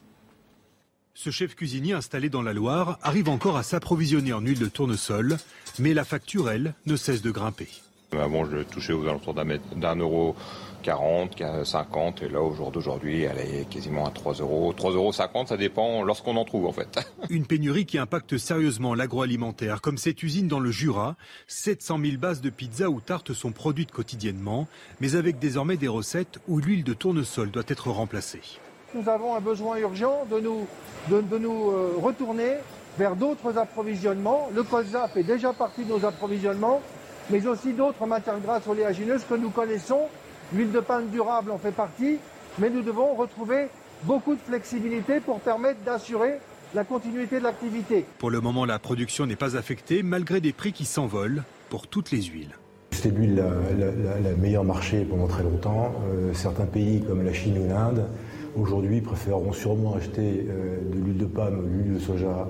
Ce 1.19 1.31
chef 1.31 1.55
cuisinier 1.55 1.93
installé 1.93 2.29
dans 2.29 2.43
la 2.43 2.53
Loire 2.53 2.99
arrive 3.01 3.27
encore 3.27 3.57
à 3.57 3.63
s'approvisionner 3.63 4.33
en 4.33 4.41
huile 4.41 4.59
de 4.59 4.67
tournesol, 4.67 5.37
mais 5.79 5.95
la 5.95 6.05
facture, 6.05 6.51
elle, 6.51 6.75
ne 6.85 6.95
cesse 6.95 7.23
de 7.23 7.31
grimper. 7.31 7.69
Avant, 8.11 8.45
je 8.45 8.57
touchais 8.61 8.93
aux 8.93 9.01
alentours 9.01 9.33
d'un 9.33 9.95
euro 9.95 10.35
40, 10.83 11.41
50, 11.63 12.21
et 12.21 12.29
là, 12.29 12.43
au 12.43 12.53
jour 12.53 12.71
d'aujourd'hui, 12.71 13.23
elle 13.23 13.39
est 13.39 13.67
quasiment 13.67 14.05
à 14.05 14.11
3 14.11 14.35
euros. 14.35 14.71
3,50 14.77 14.93
euros, 14.93 15.11
ça 15.11 15.57
dépend 15.57 16.03
lorsqu'on 16.03 16.35
en 16.35 16.45
trouve, 16.45 16.67
en 16.67 16.71
fait. 16.71 16.99
Une 17.31 17.47
pénurie 17.47 17.87
qui 17.87 17.97
impacte 17.97 18.37
sérieusement 18.37 18.93
l'agroalimentaire, 18.93 19.81
comme 19.81 19.97
cette 19.97 20.21
usine 20.21 20.47
dans 20.47 20.59
le 20.59 20.69
Jura. 20.69 21.15
700 21.47 21.99
000 21.99 22.17
bases 22.17 22.41
de 22.41 22.51
pizza 22.51 22.91
ou 22.91 23.01
tartes 23.01 23.33
sont 23.33 23.51
produites 23.51 23.91
quotidiennement, 23.91 24.67
mais 25.01 25.15
avec 25.15 25.39
désormais 25.39 25.77
des 25.77 25.87
recettes 25.87 26.37
où 26.47 26.59
l'huile 26.59 26.83
de 26.83 26.93
tournesol 26.93 27.49
doit 27.49 27.63
être 27.67 27.89
remplacée 27.89 28.59
nous 28.93 29.09
avons 29.09 29.35
un 29.35 29.41
besoin 29.41 29.77
urgent 29.77 30.25
de 30.31 30.39
nous, 30.39 30.67
de, 31.09 31.37
nous 31.37 31.71
euh, 31.71 31.93
retourner 32.01 32.53
vers 32.97 33.15
d'autres 33.15 33.57
approvisionnements. 33.57 34.49
Le 34.53 34.63
colza 34.63 35.07
fait 35.07 35.23
déjà 35.23 35.53
partie 35.53 35.83
de 35.83 35.89
nos 35.89 36.05
approvisionnements, 36.05 36.81
mais 37.29 37.45
aussi 37.47 37.73
d'autres 37.73 38.05
matières 38.05 38.39
grasses 38.39 38.67
oléagineuses 38.67 39.23
que 39.29 39.35
nous 39.35 39.49
connaissons. 39.49 40.07
L'huile 40.53 40.71
de 40.71 40.79
palme 40.79 41.09
durable 41.09 41.51
en 41.51 41.57
fait 41.57 41.71
partie, 41.71 42.19
mais 42.59 42.69
nous 42.69 42.81
devons 42.81 43.13
retrouver 43.13 43.67
beaucoup 44.03 44.35
de 44.35 44.39
flexibilité 44.39 45.19
pour 45.19 45.39
permettre 45.39 45.81
d'assurer 45.81 46.39
la 46.73 46.83
continuité 46.83 47.39
de 47.39 47.43
l'activité. 47.43 48.05
Pour 48.19 48.31
le 48.31 48.41
moment, 48.41 48.65
la 48.65 48.79
production 48.79 49.25
n'est 49.25 49.35
pas 49.35 49.57
affectée, 49.57 50.03
malgré 50.03 50.41
des 50.41 50.53
prix 50.53 50.73
qui 50.73 50.85
s'envolent 50.85 51.43
pour 51.69 51.87
toutes 51.87 52.11
les 52.11 52.21
huiles. 52.23 52.55
C'était 52.91 53.09
l'huile 53.09 53.43
la, 53.77 54.31
meilleure 54.31 54.63
marché 54.63 55.05
pendant 55.05 55.27
très 55.27 55.43
longtemps. 55.43 55.93
Euh, 56.09 56.33
certains 56.33 56.65
pays 56.65 57.03
comme 57.03 57.23
la 57.23 57.33
Chine 57.33 57.57
ou 57.57 57.67
l'Inde 57.67 58.07
aujourd'hui 58.55 59.01
préféreront 59.01 59.53
sûrement 59.53 59.95
acheter 59.95 60.45
euh, 60.47 60.79
de 60.91 60.99
l'huile 60.99 61.17
de 61.17 61.25
palme 61.25 61.63
de 61.63 61.69
l'huile 61.69 61.93
de 61.95 61.99
soja 61.99 62.49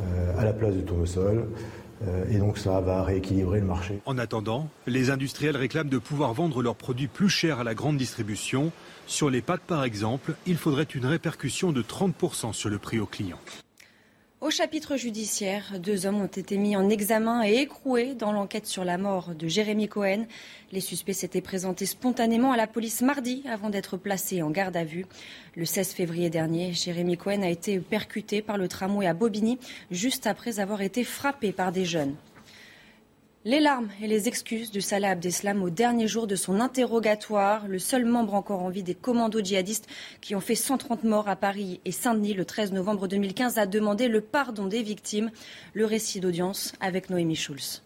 euh, 0.00 0.38
à 0.38 0.44
la 0.44 0.52
place 0.52 0.74
du 0.74 0.82
tournesol. 0.82 1.48
Euh, 2.06 2.24
et 2.30 2.38
donc 2.38 2.58
ça 2.58 2.80
va 2.80 3.02
rééquilibrer 3.02 3.60
le 3.60 3.66
marché. 3.66 4.00
En 4.04 4.18
attendant, 4.18 4.68
les 4.86 5.10
industriels 5.10 5.56
réclament 5.56 5.88
de 5.88 5.98
pouvoir 5.98 6.34
vendre 6.34 6.62
leurs 6.62 6.74
produits 6.74 7.06
plus 7.06 7.28
chers 7.28 7.60
à 7.60 7.64
la 7.64 7.74
grande 7.74 7.96
distribution. 7.96 8.72
Sur 9.06 9.30
les 9.30 9.42
pâtes 9.42 9.62
par 9.66 9.84
exemple, 9.84 10.34
il 10.46 10.56
faudrait 10.56 10.84
une 10.84 11.06
répercussion 11.06 11.72
de 11.72 11.82
30% 11.82 12.52
sur 12.52 12.68
le 12.68 12.78
prix 12.78 12.98
aux 12.98 13.06
clients. 13.06 13.40
Au 14.44 14.50
chapitre 14.50 14.98
judiciaire, 14.98 15.78
deux 15.78 16.04
hommes 16.04 16.20
ont 16.20 16.26
été 16.26 16.58
mis 16.58 16.76
en 16.76 16.90
examen 16.90 17.42
et 17.46 17.60
écroués 17.60 18.14
dans 18.14 18.30
l'enquête 18.30 18.66
sur 18.66 18.84
la 18.84 18.98
mort 18.98 19.34
de 19.34 19.48
Jérémy 19.48 19.88
Cohen. 19.88 20.26
Les 20.70 20.82
suspects 20.82 21.14
s'étaient 21.14 21.40
présentés 21.40 21.86
spontanément 21.86 22.52
à 22.52 22.58
la 22.58 22.66
police 22.66 23.00
mardi 23.00 23.42
avant 23.50 23.70
d'être 23.70 23.96
placés 23.96 24.42
en 24.42 24.50
garde 24.50 24.76
à 24.76 24.84
vue. 24.84 25.06
Le 25.56 25.64
16 25.64 25.94
février 25.94 26.28
dernier, 26.28 26.74
Jérémy 26.74 27.16
Cohen 27.16 27.40
a 27.40 27.48
été 27.48 27.78
percuté 27.78 28.42
par 28.42 28.58
le 28.58 28.68
tramway 28.68 29.06
à 29.06 29.14
Bobigny 29.14 29.58
juste 29.90 30.26
après 30.26 30.60
avoir 30.60 30.82
été 30.82 31.04
frappé 31.04 31.50
par 31.50 31.72
des 31.72 31.86
jeunes. 31.86 32.14
Les 33.46 33.60
larmes 33.60 33.90
et 34.00 34.06
les 34.06 34.26
excuses 34.26 34.70
de 34.70 34.80
Salah 34.80 35.10
Abdeslam 35.10 35.62
au 35.62 35.68
dernier 35.68 36.08
jour 36.08 36.26
de 36.26 36.34
son 36.34 36.60
interrogatoire, 36.60 37.68
le 37.68 37.78
seul 37.78 38.06
membre 38.06 38.32
encore 38.32 38.62
en 38.62 38.70
vie 38.70 38.82
des 38.82 38.94
commandos 38.94 39.44
djihadistes 39.44 39.86
qui 40.22 40.34
ont 40.34 40.40
fait 40.40 40.54
130 40.54 41.04
morts 41.04 41.28
à 41.28 41.36
Paris 41.36 41.78
et 41.84 41.92
Saint-Denis 41.92 42.32
le 42.32 42.46
13 42.46 42.72
novembre 42.72 43.06
2015 43.06 43.58
a 43.58 43.66
demandé 43.66 44.08
le 44.08 44.22
pardon 44.22 44.66
des 44.66 44.82
victimes. 44.82 45.30
Le 45.74 45.84
récit 45.84 46.20
d'audience 46.20 46.72
avec 46.80 47.10
Noémie 47.10 47.36
Schulz. 47.36 47.82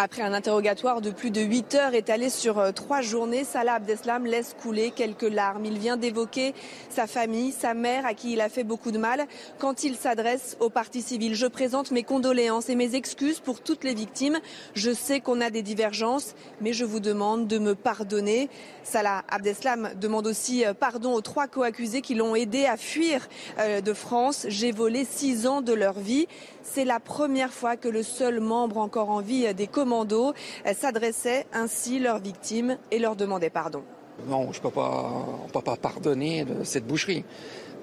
Après 0.00 0.22
un 0.22 0.32
interrogatoire 0.32 1.00
de 1.00 1.10
plus 1.10 1.32
de 1.32 1.40
8 1.40 1.74
heures 1.74 1.94
étalé 1.94 2.30
sur 2.30 2.60
euh, 2.60 2.70
trois 2.70 3.00
journées, 3.00 3.42
Salah 3.42 3.74
Abdeslam 3.74 4.26
laisse 4.26 4.54
couler 4.62 4.92
quelques 4.92 5.28
larmes. 5.28 5.64
Il 5.64 5.76
vient 5.76 5.96
d'évoquer 5.96 6.54
sa 6.88 7.08
famille, 7.08 7.50
sa 7.50 7.74
mère 7.74 8.06
à 8.06 8.14
qui 8.14 8.34
il 8.34 8.40
a 8.40 8.48
fait 8.48 8.62
beaucoup 8.62 8.92
de 8.92 8.98
mal. 8.98 9.26
Quand 9.58 9.82
il 9.82 9.96
s'adresse 9.96 10.56
au 10.60 10.70
parti 10.70 11.02
civil, 11.02 11.34
je 11.34 11.48
présente 11.48 11.90
mes 11.90 12.04
condoléances 12.04 12.68
et 12.68 12.76
mes 12.76 12.94
excuses 12.94 13.40
pour 13.40 13.60
toutes 13.60 13.82
les 13.82 13.92
victimes. 13.92 14.38
Je 14.74 14.92
sais 14.92 15.18
qu'on 15.18 15.40
a 15.40 15.50
des 15.50 15.62
divergences, 15.62 16.36
mais 16.60 16.72
je 16.72 16.84
vous 16.84 17.00
demande 17.00 17.48
de 17.48 17.58
me 17.58 17.74
pardonner. 17.74 18.50
Salah 18.84 19.24
Abdeslam 19.28 19.90
demande 20.00 20.28
aussi 20.28 20.64
euh, 20.64 20.74
pardon 20.74 21.12
aux 21.12 21.22
trois 21.22 21.48
co-accusés 21.48 22.02
qui 22.02 22.14
l'ont 22.14 22.36
aidé 22.36 22.66
à 22.66 22.76
fuir 22.76 23.26
euh, 23.58 23.80
de 23.80 23.92
France. 23.92 24.46
J'ai 24.48 24.70
volé 24.70 25.04
six 25.04 25.48
ans 25.48 25.60
de 25.60 25.72
leur 25.72 25.98
vie. 25.98 26.28
C'est 26.70 26.84
la 26.84 27.00
première 27.00 27.52
fois 27.52 27.76
que 27.76 27.88
le 27.88 28.02
seul 28.02 28.40
membre 28.40 28.78
encore 28.78 29.10
en 29.10 29.20
vie 29.20 29.52
des 29.54 29.66
commandos 29.66 30.34
s'adressait 30.74 31.46
ainsi 31.52 31.98
leurs 31.98 32.18
victimes 32.18 32.76
et 32.90 32.98
leur 32.98 33.16
demandait 33.16 33.50
pardon. 33.50 33.82
Non, 34.28 34.52
je 34.52 34.58
ne 34.58 34.62
peux 34.62 34.70
pas, 34.70 35.10
pas 35.52 35.76
pardonner 35.76 36.44
cette 36.64 36.86
boucherie, 36.86 37.24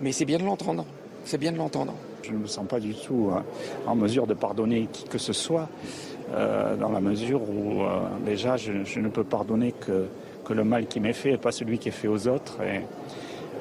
mais 0.02 0.12
c'est 0.12 0.26
bien 0.26 0.38
de 0.38 0.44
l'entendre. 0.44 0.86
C'est 1.26 1.40
bien 1.40 1.52
de 1.52 1.58
l'entendre. 1.58 1.94
Je 2.22 2.32
ne 2.32 2.38
me 2.38 2.48
sens 2.48 2.68
pas 2.68 2.80
du 2.80 2.94
tout 2.94 3.32
euh, 3.32 3.40
en 3.90 3.96
mesure 3.96 4.28
de 4.28 4.36
pardonner 4.36 4.88
qui 4.92 5.06
que 5.06 5.18
ce 5.18 5.34
soit, 5.34 5.68
euh, 6.34 6.76
dans 6.76 6.90
la 6.90 7.02
mesure 7.02 7.42
où 7.42 7.82
euh, 7.82 8.02
déjà 8.26 8.58
je, 8.58 9.00
ne 9.00 9.10
peux 9.10 9.24
pardonner 9.24 9.72
que, 9.72 10.06
que 10.46 10.54
le 10.54 10.64
mal 10.64 10.86
qui 10.86 11.00
m'est 11.00 11.14
fait 11.14 11.34
et 11.34 11.38
pas 11.38 11.52
celui 11.52 11.80
qui 11.80 11.90
est 11.90 11.92
fait 11.92 12.08
aux 12.08 12.28
autres. 12.28 12.62
Et, 12.62 12.82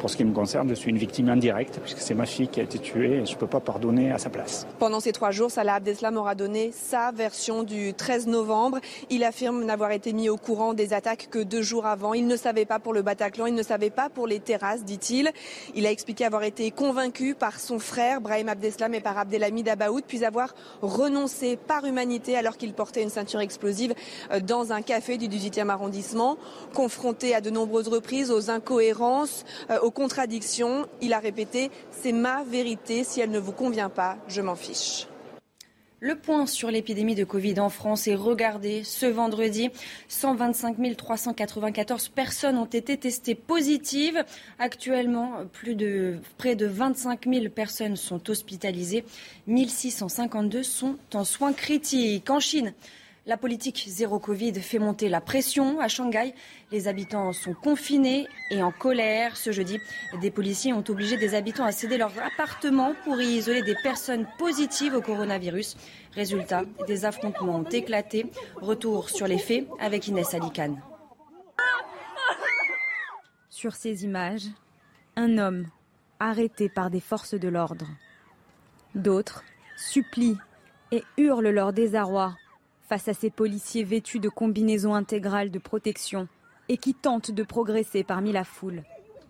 pour 0.04 0.10
ce 0.10 0.18
qui 0.18 0.24
me 0.26 0.34
concerne, 0.34 0.68
je 0.68 0.74
suis 0.74 0.90
une 0.90 0.98
victime 0.98 1.30
indirecte 1.30 1.80
puisque 1.82 2.00
c'est 2.00 2.12
ma 2.12 2.26
fille 2.26 2.48
qui 2.48 2.60
a 2.60 2.62
été 2.62 2.78
tuée 2.78 3.22
et 3.22 3.24
je 3.24 3.32
ne 3.32 3.38
peux 3.38 3.46
pas 3.46 3.60
pardonner 3.60 4.12
à 4.12 4.18
sa 4.18 4.28
place. 4.28 4.66
Pendant 4.78 5.00
ces 5.00 5.12
trois 5.12 5.30
jours, 5.30 5.50
Salah 5.50 5.76
Abdeslam 5.76 6.18
aura 6.18 6.34
donné 6.34 6.72
sa 6.74 7.10
version 7.10 7.62
du 7.62 7.94
13 7.94 8.26
novembre. 8.26 8.80
Il 9.08 9.24
affirme 9.24 9.64
n'avoir 9.64 9.92
été 9.92 10.12
mis 10.12 10.28
au 10.28 10.36
courant 10.36 10.74
des 10.74 10.92
attaques 10.92 11.28
que 11.30 11.38
deux 11.38 11.62
jours 11.62 11.86
avant. 11.86 12.12
Il 12.12 12.26
ne 12.26 12.36
savait 12.36 12.66
pas 12.66 12.78
pour 12.78 12.92
le 12.92 13.00
Bataclan, 13.00 13.46
il 13.46 13.54
ne 13.54 13.62
savait 13.62 13.88
pas 13.88 14.10
pour 14.10 14.26
les 14.26 14.40
terrasses, 14.40 14.84
dit-il. 14.84 15.30
Il 15.74 15.86
a 15.86 15.90
expliqué 15.90 16.26
avoir 16.26 16.42
été 16.42 16.70
convaincu 16.70 17.34
par 17.34 17.58
son 17.58 17.78
frère 17.78 18.20
Brahim 18.20 18.50
Abdeslam 18.50 18.92
et 18.92 19.00
par 19.00 19.16
Abdelhamid 19.16 19.66
Abaoud, 19.70 20.04
puis 20.06 20.26
avoir 20.26 20.54
renoncé 20.82 21.56
par 21.56 21.86
humanité 21.86 22.36
alors 22.36 22.58
qu'il 22.58 22.74
portait 22.74 23.02
une 23.02 23.08
ceinture 23.08 23.40
explosive 23.40 23.94
euh, 24.32 24.40
dans 24.40 24.70
un 24.70 24.82
café 24.82 25.16
du 25.16 25.28
18e 25.28 25.70
arrondissement. 25.70 26.36
Confronté 26.74 27.34
à 27.34 27.40
de 27.40 27.48
nombreuses 27.48 27.88
reprises 27.88 28.30
aux 28.30 28.50
incohérences, 28.50 29.46
euh, 29.70 29.80
aux 29.80 29.93
contradiction. 29.94 30.86
Il 31.00 31.14
a 31.14 31.18
répété 31.18 31.70
C'est 31.90 32.12
ma 32.12 32.44
vérité. 32.44 33.04
Si 33.04 33.20
elle 33.20 33.30
ne 33.30 33.38
vous 33.38 33.52
convient 33.52 33.88
pas, 33.88 34.18
je 34.28 34.42
m'en 34.42 34.56
fiche. 34.56 35.06
Le 36.04 36.16
point 36.16 36.44
sur 36.44 36.70
l'épidémie 36.70 37.14
de 37.14 37.24
Covid 37.24 37.58
en 37.60 37.70
France 37.70 38.08
est 38.08 38.14
regardé 38.14 38.84
ce 38.84 39.06
vendredi. 39.06 39.70
125 40.08 40.76
394 40.98 42.10
personnes 42.10 42.58
ont 42.58 42.66
été 42.66 42.98
testées 42.98 43.34
positives. 43.34 44.22
Actuellement, 44.58 45.46
plus 45.50 45.74
de, 45.74 46.18
près 46.36 46.56
de 46.56 46.66
25 46.66 47.26
000 47.26 47.48
personnes 47.48 47.96
sont 47.96 48.28
hospitalisées. 48.28 49.06
1652 49.46 50.62
sont 50.62 50.96
en 51.14 51.24
soins 51.24 51.54
critiques. 51.54 52.28
En 52.28 52.38
Chine, 52.38 52.74
la 53.26 53.36
politique 53.38 53.86
zéro 53.88 54.18
Covid 54.18 54.54
fait 54.60 54.78
monter 54.78 55.08
la 55.08 55.20
pression. 55.20 55.80
À 55.80 55.88
Shanghai, 55.88 56.34
les 56.70 56.88
habitants 56.88 57.32
sont 57.32 57.54
confinés 57.54 58.26
et 58.50 58.62
en 58.62 58.70
colère. 58.70 59.36
Ce 59.36 59.50
jeudi, 59.50 59.78
des 60.20 60.30
policiers 60.30 60.72
ont 60.74 60.84
obligé 60.88 61.16
des 61.16 61.34
habitants 61.34 61.64
à 61.64 61.72
céder 61.72 61.96
leur 61.96 62.12
appartement 62.18 62.94
pour 63.04 63.20
y 63.20 63.36
isoler 63.36 63.62
des 63.62 63.76
personnes 63.82 64.26
positives 64.38 64.94
au 64.94 65.00
coronavirus. 65.00 65.76
Résultat, 66.12 66.64
des 66.86 67.04
affrontements 67.06 67.56
ont 67.56 67.64
éclaté. 67.64 68.26
Retour 68.56 69.08
sur 69.08 69.26
les 69.26 69.38
faits 69.38 69.66
avec 69.80 70.06
Inès 70.06 70.34
Alicane. 70.34 70.80
Sur 73.48 73.74
ces 73.74 74.04
images, 74.04 74.48
un 75.16 75.38
homme 75.38 75.66
arrêtés 76.20 76.68
par 76.68 76.90
des 76.90 77.00
forces 77.00 77.34
de 77.34 77.48
l'ordre. 77.48 77.86
D'autres 78.94 79.42
supplient 79.76 80.38
et 80.92 81.02
hurlent 81.16 81.48
leur 81.48 81.72
désarroi 81.72 82.36
face 82.88 83.08
à 83.08 83.14
ces 83.14 83.30
policiers 83.30 83.84
vêtus 83.84 84.20
de 84.20 84.28
combinaisons 84.28 84.94
intégrales 84.94 85.50
de 85.50 85.58
protection 85.58 86.28
et 86.68 86.76
qui 86.76 86.94
tentent 86.94 87.30
de 87.30 87.42
progresser 87.42 88.04
parmi 88.04 88.32
la 88.32 88.44
foule. 88.44 88.84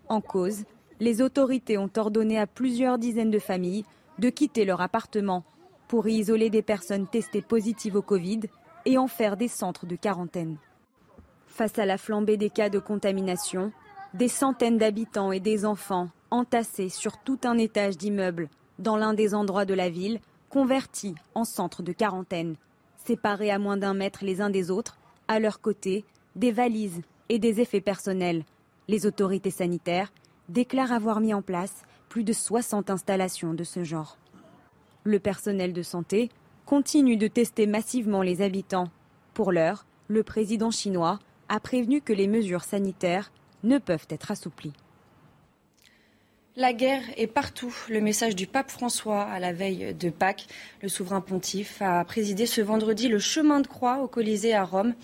En 0.08 0.20
cause, 0.20 0.64
les 1.00 1.23
autorités 1.23 1.78
ont 1.78 1.90
ordonné 1.96 2.38
à 2.38 2.46
plusieurs 2.46 2.99
dizaines 2.99 3.30
de 3.30 3.38
familles 3.38 3.84
de 4.18 4.30
quitter 4.30 4.64
leur 4.64 4.80
appartement 4.80 5.44
pour 5.88 6.08
y 6.08 6.14
isoler 6.14 6.50
des 6.50 6.62
personnes 6.62 7.06
testées 7.06 7.42
positives 7.42 7.96
au 7.96 8.02
Covid 8.02 8.40
et 8.84 8.99
en 8.99 9.08
faire 9.08 9.37
des 9.37 9.49
centres 9.49 9.87
de 9.87 9.96
quarantaine. 9.96 10.56
Face 11.46 11.78
à 11.78 11.87
la 11.87 11.99
flambée 11.99 12.37
des 12.37 12.50
cas 12.50 12.68
de 12.68 12.78
contamination, 12.78 13.73
des 14.12 14.28
centaines 14.28 14.78
d'habitants 14.78 15.32
et 15.32 15.40
des 15.40 15.64
enfants 15.64 16.08
entassés 16.30 16.88
sur 16.88 17.18
tout 17.18 17.38
un 17.44 17.58
étage 17.58 17.96
d'immeubles 17.96 18.49
dans 18.78 18.96
l'un 18.96 19.14
des 19.14 19.34
endroits 19.34 19.64
de 19.64 19.75
la 19.75 19.88
ville, 19.88 20.20
convertis 20.50 21.14
en 21.34 21.44
centre 21.44 21.82
de 21.82 21.92
quarantaine, 21.92 22.56
séparés 23.06 23.50
à 23.50 23.58
moins 23.58 23.76
d'un 23.76 23.94
mètre 23.94 24.25
les 24.25 24.40
uns 24.40 24.50
des 24.50 24.70
autres, 24.70 24.99
à 25.28 25.38
leur 25.38 25.61
côté, 25.61 26.04
des 26.37 26.52
valises 26.52 27.02
et 27.28 27.38
des 27.38 27.61
effets 27.61 27.80
personnels. 27.80 28.44
Les 28.88 29.06
autorités 29.06 29.50
sanitaires 29.50 30.12
déclarent 30.49 30.92
avoir 30.92 31.20
mis 31.20 31.34
en 31.34 31.42
place 31.42 31.82
plus 32.08 32.25
de 32.25 32.32
60 32.32 32.90
installations 32.90 33.54
de 33.54 33.64
ce 33.64 33.82
genre. 33.82 34.18
Le 35.04 35.18
personnel 35.18 35.73
de 35.73 35.82
santé 35.82 36.30
continue 36.66 37.16
de 37.16 37.28
tester 37.28 37.66
massivement 37.66 38.23
les 38.23 38.42
habitants. 38.42 38.88
Pour 39.34 39.52
l'heure, 39.52 39.87
le 40.08 40.23
président 40.23 40.70
chinois 40.70 41.18
a 41.49 41.61
prévenu 41.61 42.00
que 42.00 42.12
les 42.12 42.28
mesures 42.28 42.64
sanitaires 42.64 43.32
ne 43.62 43.78
peuvent 43.78 44.06
être 44.11 44.30
assouplies. 44.30 44.73
La 46.56 46.73
guerre 46.73 47.02
est 47.16 47.26
partout. 47.26 47.75
Le 47.88 48.00
message 48.00 48.37
du 48.37 48.46
pape 48.46 48.70
François 48.70 49.23
à 49.23 49.40
la 49.40 49.52
veille 49.52 49.92
de 49.92 50.08
Pâques. 50.08 50.46
Le 50.82 50.88
souverain 50.88 51.20
pontife 51.20 51.82
a 51.82 52.04
présidé 52.04 52.46
ce 52.46 52.61
vendredi 52.61 53.08
le 53.08 53.18
chemin 53.18 53.58
de 53.58 53.66
croix 53.66 53.99
au 53.99 54.06
Colisée 54.06 54.54
à 54.54 54.62
Rome. 54.62 54.94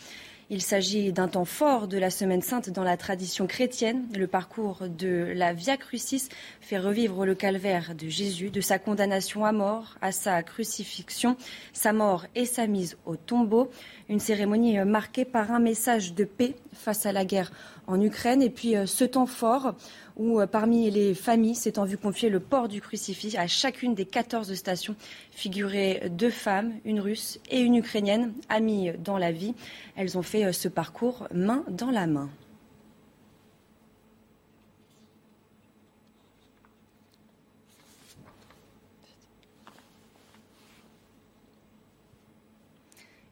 Il 0.53 0.63
s'agit 0.63 1.13
d'un 1.13 1.27
temps 1.27 1.45
fort 1.45 1.89
de 1.89 1.99
la 1.99 2.11
Semaine 2.11 2.43
sainte 2.43 2.71
dans 2.71 2.85
la 2.85 2.97
tradition 2.97 3.49
chrétienne. 3.49 4.07
Le 4.17 4.29
parcours 4.29 4.83
de 4.89 5.33
la 5.35 5.53
Via 5.53 5.77
Crucis 5.77 6.29
fait 6.61 6.79
revivre 6.79 7.27
le 7.27 7.35
calvaire 7.35 7.97
de 7.97 8.09
Jésus, 8.09 8.51
de 8.51 8.61
sa 8.61 8.79
condamnation 8.79 9.45
à 9.45 9.51
mort 9.51 9.97
à 10.01 10.13
sa 10.13 10.45
crucifixion, 10.45 11.37
sa 11.73 11.93
mort 11.93 12.27
et 12.37 12.47
sa 12.47 12.69
mise 12.69 12.97
au 13.07 13.17
tombeau. 13.17 13.71
Une 14.09 14.21
cérémonie 14.21 14.79
marquée 14.85 15.25
par 15.25 15.51
un 15.51 15.61
message 15.61 16.15
de 16.15 16.25
paix 16.25 16.55
face 16.73 17.07
à 17.07 17.13
la 17.13 17.25
guerre 17.25 17.53
en 17.91 18.01
Ukraine. 18.01 18.43
Et 18.43 18.51
puis 18.51 18.77
euh, 18.77 18.87
ce 18.87 19.05
temps 19.05 19.27
fort 19.27 19.75
où 20.17 20.41
euh, 20.41 20.47
parmi 20.47 20.91
les 20.91 21.15
familles 21.15 21.55
s'étant 21.55 21.85
vu 21.85 21.97
confier 21.97 22.29
le 22.29 22.41
port 22.41 22.69
du 22.69 22.81
crucifix 22.81 23.37
à 23.37 23.47
chacune 23.47 23.95
des 23.95 24.07
14 24.07 24.55
stations 24.55 24.97
figuraient 25.33 26.09
deux 26.11 26.31
femmes, 26.31 26.73
une 26.85 27.01
russe 27.01 27.41
et 27.51 27.61
une 27.61 27.77
ukrainienne, 27.77 28.33
amies 28.49 28.93
dans 28.99 29.19
la 29.19 29.33
vie. 29.33 29.55
Elles 29.97 30.17
ont 30.17 30.23
fait 30.23 30.45
euh, 30.45 30.53
ce 30.53 30.69
parcours 30.69 31.27
main 31.35 31.65
dans 31.69 31.91
la 31.91 32.07
main. 32.07 32.31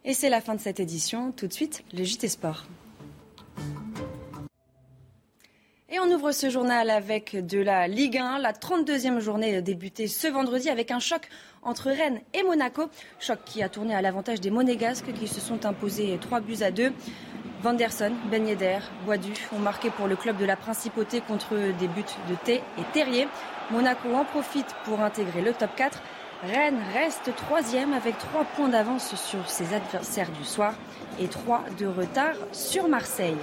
Et 0.04 0.14
c'est 0.14 0.30
la 0.30 0.40
fin 0.40 0.54
de 0.54 0.60
cette 0.60 0.80
édition. 0.80 1.32
Tout 1.32 1.48
de 1.48 1.52
suite, 1.52 1.84
le 1.92 2.02
JT 2.02 2.28
Sport. 2.28 2.64
Ce 6.32 6.50
journal 6.50 6.90
avec 6.90 7.46
de 7.46 7.58
la 7.58 7.88
Ligue 7.88 8.18
1. 8.18 8.38
La 8.38 8.52
32e 8.52 9.18
journée 9.18 9.62
débutée 9.62 10.08
ce 10.08 10.26
vendredi 10.26 10.68
avec 10.68 10.90
un 10.90 10.98
choc 10.98 11.22
entre 11.62 11.90
Rennes 11.90 12.20
et 12.34 12.42
Monaco. 12.42 12.90
Choc 13.18 13.38
qui 13.46 13.62
a 13.62 13.70
tourné 13.70 13.94
à 13.94 14.02
l'avantage 14.02 14.40
des 14.40 14.50
Monégasques 14.50 15.10
qui 15.14 15.26
se 15.26 15.40
sont 15.40 15.64
imposés 15.64 16.18
3 16.20 16.40
buts 16.40 16.62
à 16.62 16.70
2. 16.70 16.92
Vanderson, 17.62 18.12
Ben 18.30 18.46
Yedder, 18.46 18.78
ont 19.52 19.58
marqué 19.58 19.90
pour 19.90 20.06
le 20.06 20.16
club 20.16 20.36
de 20.36 20.44
la 20.44 20.56
Principauté 20.56 21.22
contre 21.22 21.54
des 21.78 21.88
buts 21.88 22.04
de 22.28 22.34
Thé 22.44 22.62
et 22.78 22.82
Terrier. 22.92 23.26
Monaco 23.70 24.12
en 24.14 24.24
profite 24.24 24.74
pour 24.84 25.00
intégrer 25.00 25.40
le 25.40 25.54
top 25.54 25.70
4. 25.76 26.02
Rennes 26.42 26.82
reste 26.92 27.34
troisième 27.36 27.94
avec 27.94 28.18
3 28.18 28.44
points 28.44 28.68
d'avance 28.68 29.14
sur 29.14 29.48
ses 29.48 29.72
adversaires 29.72 30.30
du 30.32 30.44
soir 30.44 30.74
et 31.20 31.28
3 31.28 31.64
de 31.78 31.86
retard 31.86 32.34
sur 32.52 32.86
Marseille. 32.86 33.36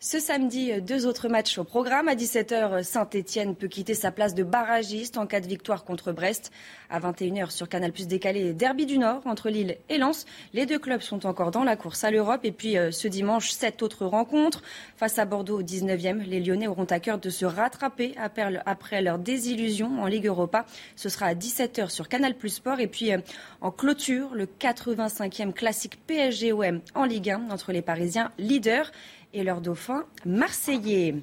Ce 0.00 0.20
samedi, 0.20 0.80
deux 0.80 1.06
autres 1.06 1.28
matchs 1.28 1.58
au 1.58 1.64
programme. 1.64 2.06
À 2.06 2.14
17h, 2.14 2.84
Saint-Etienne 2.84 3.56
peut 3.56 3.66
quitter 3.66 3.94
sa 3.94 4.12
place 4.12 4.32
de 4.32 4.44
barragiste 4.44 5.18
en 5.18 5.26
cas 5.26 5.40
de 5.40 5.48
victoire 5.48 5.82
contre 5.82 6.12
Brest. 6.12 6.52
À 6.88 7.00
21h, 7.00 7.50
sur 7.50 7.68
Canal 7.68 7.90
Plus 7.90 8.06
décalé, 8.06 8.52
Derby 8.52 8.86
du 8.86 8.96
Nord 8.98 9.22
entre 9.24 9.50
Lille 9.50 9.76
et 9.88 9.98
Lens. 9.98 10.24
Les 10.52 10.66
deux 10.66 10.78
clubs 10.78 11.00
sont 11.00 11.26
encore 11.26 11.50
dans 11.50 11.64
la 11.64 11.74
course 11.74 12.04
à 12.04 12.12
l'Europe. 12.12 12.42
Et 12.44 12.52
puis 12.52 12.78
euh, 12.78 12.92
ce 12.92 13.08
dimanche, 13.08 13.50
sept 13.50 13.82
autres 13.82 14.06
rencontres. 14.06 14.62
Face 14.96 15.18
à 15.18 15.24
Bordeaux 15.24 15.58
au 15.58 15.62
19e, 15.64 16.22
les 16.22 16.38
Lyonnais 16.38 16.68
auront 16.68 16.84
à 16.84 17.00
cœur 17.00 17.18
de 17.18 17.28
se 17.28 17.44
rattraper 17.44 18.14
après 18.18 19.02
leur 19.02 19.18
désillusion 19.18 20.00
en 20.00 20.06
Ligue 20.06 20.26
Europa. 20.26 20.64
Ce 20.94 21.08
sera 21.08 21.26
à 21.26 21.34
17h 21.34 21.90
sur 21.90 22.08
Canal 22.08 22.36
Plus 22.36 22.50
Sport. 22.50 22.78
Et 22.78 22.86
puis 22.86 23.12
euh, 23.12 23.18
en 23.60 23.72
clôture, 23.72 24.30
le 24.32 24.46
85e 24.46 25.52
classique 25.52 25.98
PSG-OM 26.06 26.82
en 26.94 27.04
Ligue 27.04 27.30
1 27.30 27.50
entre 27.50 27.72
les 27.72 27.82
Parisiens 27.82 28.30
leaders 28.38 28.92
et 29.34 29.42
leur 29.42 29.60
dauphin 29.60 30.04
marseillais. 30.24 31.16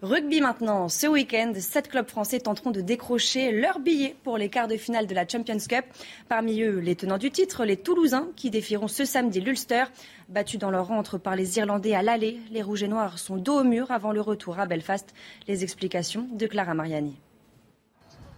Rugby 0.00 0.40
maintenant, 0.40 0.88
ce 0.88 1.08
week-end, 1.08 1.52
sept 1.58 1.88
clubs 1.88 2.08
français 2.08 2.38
tenteront 2.38 2.70
de 2.70 2.80
décrocher 2.80 3.50
leur 3.50 3.80
billet 3.80 4.14
pour 4.22 4.38
les 4.38 4.48
quarts 4.48 4.68
de 4.68 4.76
finale 4.76 5.08
de 5.08 5.14
la 5.14 5.26
Champions 5.26 5.58
Cup. 5.68 5.84
Parmi 6.28 6.62
eux, 6.62 6.78
les 6.78 6.94
tenants 6.94 7.18
du 7.18 7.32
titre, 7.32 7.64
les 7.64 7.76
Toulousains, 7.76 8.28
qui 8.36 8.50
défieront 8.50 8.86
ce 8.86 9.04
samedi 9.04 9.40
l'Ulster. 9.40 9.84
Battus 10.28 10.60
dans 10.60 10.70
leur 10.70 10.86
rentre 10.86 11.18
par 11.18 11.34
les 11.34 11.58
Irlandais 11.58 11.94
à 11.94 12.02
l'aller, 12.02 12.38
les 12.52 12.62
Rouges 12.62 12.84
et 12.84 12.88
Noirs 12.88 13.18
sont 13.18 13.36
dos 13.36 13.58
au 13.58 13.64
mur 13.64 13.90
avant 13.90 14.12
le 14.12 14.20
retour 14.20 14.60
à 14.60 14.66
Belfast. 14.66 15.12
Les 15.48 15.64
explications 15.64 16.28
de 16.32 16.46
Clara 16.46 16.74
Mariani. 16.74 17.16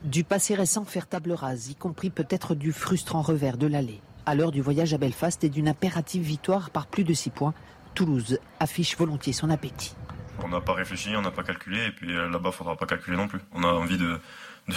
Du 0.02 0.24
passé 0.24 0.54
récent 0.54 0.86
faire 0.86 1.06
table 1.06 1.32
rase, 1.32 1.68
y 1.68 1.74
compris 1.74 2.08
peut-être 2.08 2.54
du 2.54 2.72
frustrant 2.72 3.20
revers 3.20 3.58
de 3.58 3.66
l'aller. 3.66 4.00
À 4.24 4.34
l'heure 4.34 4.50
du 4.50 4.62
voyage 4.62 4.94
à 4.94 4.98
Belfast 4.98 5.44
et 5.44 5.50
d'une 5.50 5.68
impérative 5.68 6.22
victoire 6.22 6.70
par 6.70 6.86
plus 6.86 7.04
de 7.04 7.12
six 7.12 7.28
points, 7.28 7.52
Toulouse 7.94 8.38
affiche 8.58 8.96
volontiers 8.96 9.32
son 9.32 9.50
appétit. 9.50 9.94
On 10.42 10.48
n'a 10.48 10.60
pas 10.60 10.72
réfléchi, 10.72 11.10
on 11.16 11.22
n'a 11.22 11.30
pas 11.30 11.42
calculé, 11.42 11.86
et 11.86 11.90
puis 11.90 12.16
euh, 12.16 12.28
là-bas, 12.28 12.38
il 12.44 12.46
ne 12.46 12.50
faudra 12.50 12.76
pas 12.76 12.86
calculer 12.86 13.16
non 13.16 13.28
plus. 13.28 13.40
On 13.52 13.62
a 13.62 13.68
envie 13.68 13.98
de, 13.98 14.18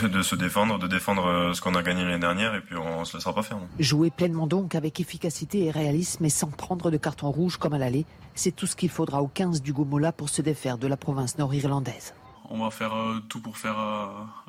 de, 0.08 0.22
se 0.22 0.36
défendre, 0.36 0.78
de 0.78 0.88
défendre 0.88 1.26
euh, 1.26 1.54
ce 1.54 1.62
qu'on 1.62 1.76
a 1.76 1.84
gagné 1.84 2.04
l'année 2.04 2.20
dernière, 2.20 2.56
et 2.56 2.62
puis 2.62 2.76
on 2.76 3.02
ne 3.02 3.06
se 3.06 3.16
laissera 3.16 3.34
pas 3.34 3.44
faire. 3.44 3.58
Jouer 3.80 4.10
pleinement 4.10 4.48
donc 4.48 4.76
avec 4.76 5.00
efficacité 5.00 5.66
et 5.66 5.72
réalisme, 5.72 6.26
et 6.26 6.30
sans 6.30 6.50
prendre 6.52 6.92
de 6.92 6.98
carton 6.98 7.32
rouge 7.32 7.58
comme 7.58 7.74
à 7.74 7.78
l'aller, 7.78 8.06
c'est 8.36 8.56
tout 8.56 8.68
ce 8.68 8.76
qu'il 8.76 8.90
faudra 8.90 9.22
aux 9.22 9.28
15 9.28 9.62
du 9.62 9.74
Gomola 9.74 10.12
pour 10.12 10.30
se 10.30 10.42
défaire 10.42 10.78
de 10.78 10.88
la 10.88 10.98
province 10.98 11.38
nord-irlandaise. 11.38 12.14
On 12.50 12.62
va 12.62 12.70
faire 12.70 12.94
euh, 12.94 13.22
tout 13.30 13.40
pour 13.40 13.58
faire 13.58 13.78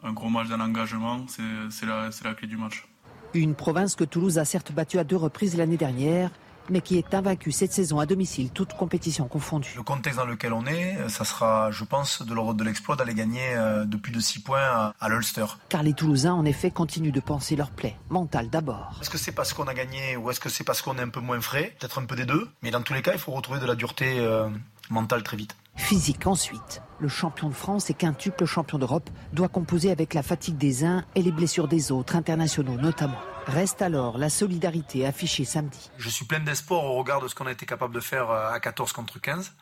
un 0.02 0.12
gros 0.12 0.28
match 0.28 0.48
d'un 0.48 0.60
engagement, 0.60 1.24
c'est 1.28 1.86
la, 1.86 2.10
la 2.24 2.34
clé 2.34 2.48
du 2.48 2.56
match. 2.56 2.86
Une 3.34 3.54
province 3.54 3.96
que 3.96 4.04
Toulouse 4.04 4.38
a 4.38 4.44
certes 4.44 4.72
battue 4.72 4.98
à 4.98 5.04
deux 5.04 5.16
reprises 5.16 5.56
l'année 5.56 5.76
dernière, 5.76 6.30
mais 6.68 6.80
qui 6.80 6.98
est 6.98 7.14
invaincu 7.14 7.52
cette 7.52 7.72
saison 7.72 7.98
à 7.98 8.06
domicile, 8.06 8.50
toute 8.50 8.74
compétition 8.74 9.28
confondue. 9.28 9.72
Le 9.76 9.82
contexte 9.82 10.18
dans 10.18 10.26
lequel 10.26 10.52
on 10.52 10.66
est, 10.66 11.08
ça 11.08 11.24
sera, 11.24 11.70
je 11.70 11.84
pense, 11.84 12.22
de 12.22 12.34
l'ordre 12.34 12.54
de 12.54 12.64
l'exploit 12.64 12.96
d'aller 12.96 13.14
gagner 13.14 13.54
euh, 13.54 13.84
de 13.84 13.96
plus 13.96 14.12
de 14.12 14.20
6 14.20 14.40
points 14.40 14.92
à, 14.98 15.08
l'Ulster. 15.08 15.46
Car 15.68 15.82
les 15.82 15.92
Toulousains, 15.92 16.32
en 16.34 16.44
effet, 16.44 16.70
continuent 16.70 17.12
de 17.12 17.20
penser 17.20 17.56
leur 17.56 17.70
plaie, 17.70 17.96
mentale 18.08 18.50
d'abord. 18.50 18.98
Est-ce 19.00 19.10
que 19.10 19.18
c'est 19.18 19.32
parce 19.32 19.52
qu'on 19.52 19.64
a 19.64 19.74
gagné 19.74 20.16
ou 20.16 20.30
est-ce 20.30 20.40
que 20.40 20.48
c'est 20.48 20.64
parce 20.64 20.82
qu'on 20.82 20.96
est 20.98 21.02
un 21.02 21.08
peu 21.08 21.20
moins 21.20 21.40
frais? 21.40 21.74
Peut-être 21.78 22.00
un 22.00 22.04
peu 22.04 22.16
des 22.16 22.26
deux, 22.26 22.48
mais 22.62 22.70
dans 22.70 22.82
tous 22.82 22.94
les 22.94 23.02
cas, 23.02 23.12
il 23.12 23.18
faut 23.18 23.32
retrouver 23.32 23.60
de 23.60 23.66
la 23.66 23.74
dureté 23.74 24.18
euh, 24.18 24.48
mentale 24.90 25.22
très 25.22 25.36
vite. 25.36 25.56
Physique 25.76 26.26
ensuite. 26.26 26.82
Le 27.00 27.08
champion 27.08 27.48
de 27.48 27.54
France 27.54 27.90
et 27.90 27.94
quintuple 27.94 28.44
champion 28.44 28.78
d'Europe 28.78 29.10
doit 29.32 29.48
composer 29.48 29.90
avec 29.90 30.14
la 30.14 30.22
fatigue 30.22 30.56
des 30.56 30.84
uns 30.84 31.04
et 31.14 31.22
les 31.22 31.32
blessures 31.32 31.68
des 31.68 31.90
autres, 31.90 32.16
internationaux 32.16 32.76
notamment. 32.76 33.18
Reste 33.46 33.82
alors 33.82 34.16
la 34.16 34.30
solidarité 34.30 35.04
affichée 35.04 35.44
samedi. 35.44 35.90
Je 35.98 36.08
suis 36.08 36.24
plein 36.24 36.40
d'espoir 36.40 36.84
au 36.84 36.94
regard 36.94 37.20
de 37.20 37.28
ce 37.28 37.34
qu'on 37.34 37.46
a 37.46 37.52
été 37.52 37.66
capable 37.66 37.94
de 37.94 38.00
faire 38.00 38.30
euh, 38.30 38.50
à 38.50 38.58
14 38.58 38.92
contre 38.92 39.20
15 39.20 39.52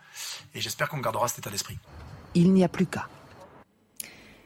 et 0.54 0.60
j'espère 0.60 0.88
qu'on 0.88 0.98
gardera 0.98 1.26
cet 1.28 1.38
état 1.38 1.50
d'esprit. 1.50 1.78
Il 2.34 2.52
n'y 2.52 2.62
a 2.62 2.68
plus 2.68 2.86
qu'à. 2.86 3.08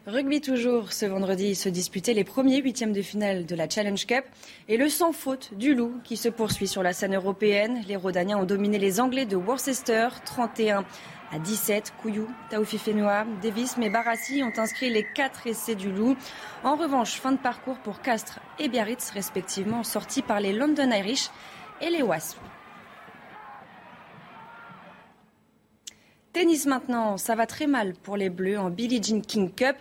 Rugby 0.07 0.39
toujours, 0.39 0.93
ce 0.93 1.05
vendredi 1.05 1.53
se 1.53 1.67
disputaient 1.67 2.13
les 2.13 2.23
premiers 2.23 2.61
huitièmes 2.61 2.93
de 2.93 3.01
finale 3.01 3.45
de 3.45 3.55
la 3.55 3.67
Challenge 3.67 4.05
Cup 4.05 4.23
et 4.69 4.77
le 4.77 4.87
sans 4.87 5.11
faute 5.11 5.53
du 5.53 5.75
loup 5.75 5.99
qui 6.05 6.15
se 6.15 6.29
poursuit 6.29 6.67
sur 6.67 6.81
la 6.81 6.93
scène 6.93 7.13
européenne. 7.13 7.81
Les 7.89 7.97
Rodaniens 7.97 8.37
ont 8.37 8.45
dominé 8.45 8.79
les 8.79 9.01
Anglais 9.01 9.25
de 9.25 9.35
Worcester 9.35 10.07
31 10.23 10.85
à 11.31 11.39
17, 11.39 11.93
Couillou, 12.01 12.27
Taoufi 12.49 12.77
Fenoua, 12.77 13.25
Davis 13.41 13.77
mais 13.77 13.89
Barassi 13.89 14.43
ont 14.43 14.57
inscrit 14.57 14.89
les 14.89 15.03
quatre 15.03 15.47
essais 15.47 15.75
du 15.75 15.91
loup. 15.91 16.15
En 16.63 16.75
revanche, 16.75 17.19
fin 17.19 17.31
de 17.31 17.37
parcours 17.37 17.77
pour 17.79 18.01
Castres 18.01 18.39
et 18.59 18.69
Biarritz, 18.69 19.11
respectivement, 19.11 19.83
sortis 19.83 20.21
par 20.21 20.39
les 20.39 20.53
London 20.53 20.89
Irish 20.91 21.29
et 21.81 21.89
les 21.89 22.01
Wasps. 22.01 22.37
Tennis 26.33 26.67
maintenant, 26.67 27.17
ça 27.17 27.35
va 27.35 27.47
très 27.47 27.65
mal 27.65 27.93
pour 27.93 28.15
les 28.15 28.29
Bleus 28.29 28.59
en 28.59 28.69
Billie 28.69 29.01
Jean 29.01 29.21
King 29.21 29.51
Cup. 29.51 29.75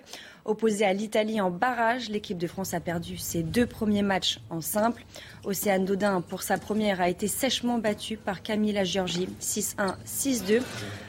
Opposée 0.46 0.84
à 0.84 0.92
l'Italie 0.92 1.40
en 1.40 1.50
barrage, 1.50 2.08
l'équipe 2.08 2.38
de 2.38 2.46
France 2.46 2.72
a 2.72 2.78
perdu 2.78 3.18
ses 3.18 3.42
deux 3.42 3.66
premiers 3.66 4.02
matchs 4.02 4.38
en 4.48 4.60
simple. 4.60 5.04
Océane 5.42 5.84
Dodin, 5.84 6.20
pour 6.20 6.44
sa 6.44 6.56
première, 6.56 7.00
a 7.00 7.08
été 7.08 7.26
sèchement 7.26 7.78
battue 7.78 8.16
par 8.16 8.42
Camilla 8.44 8.84
Giorgi, 8.84 9.28
6-1, 9.40 9.96
6-2. 10.06 10.62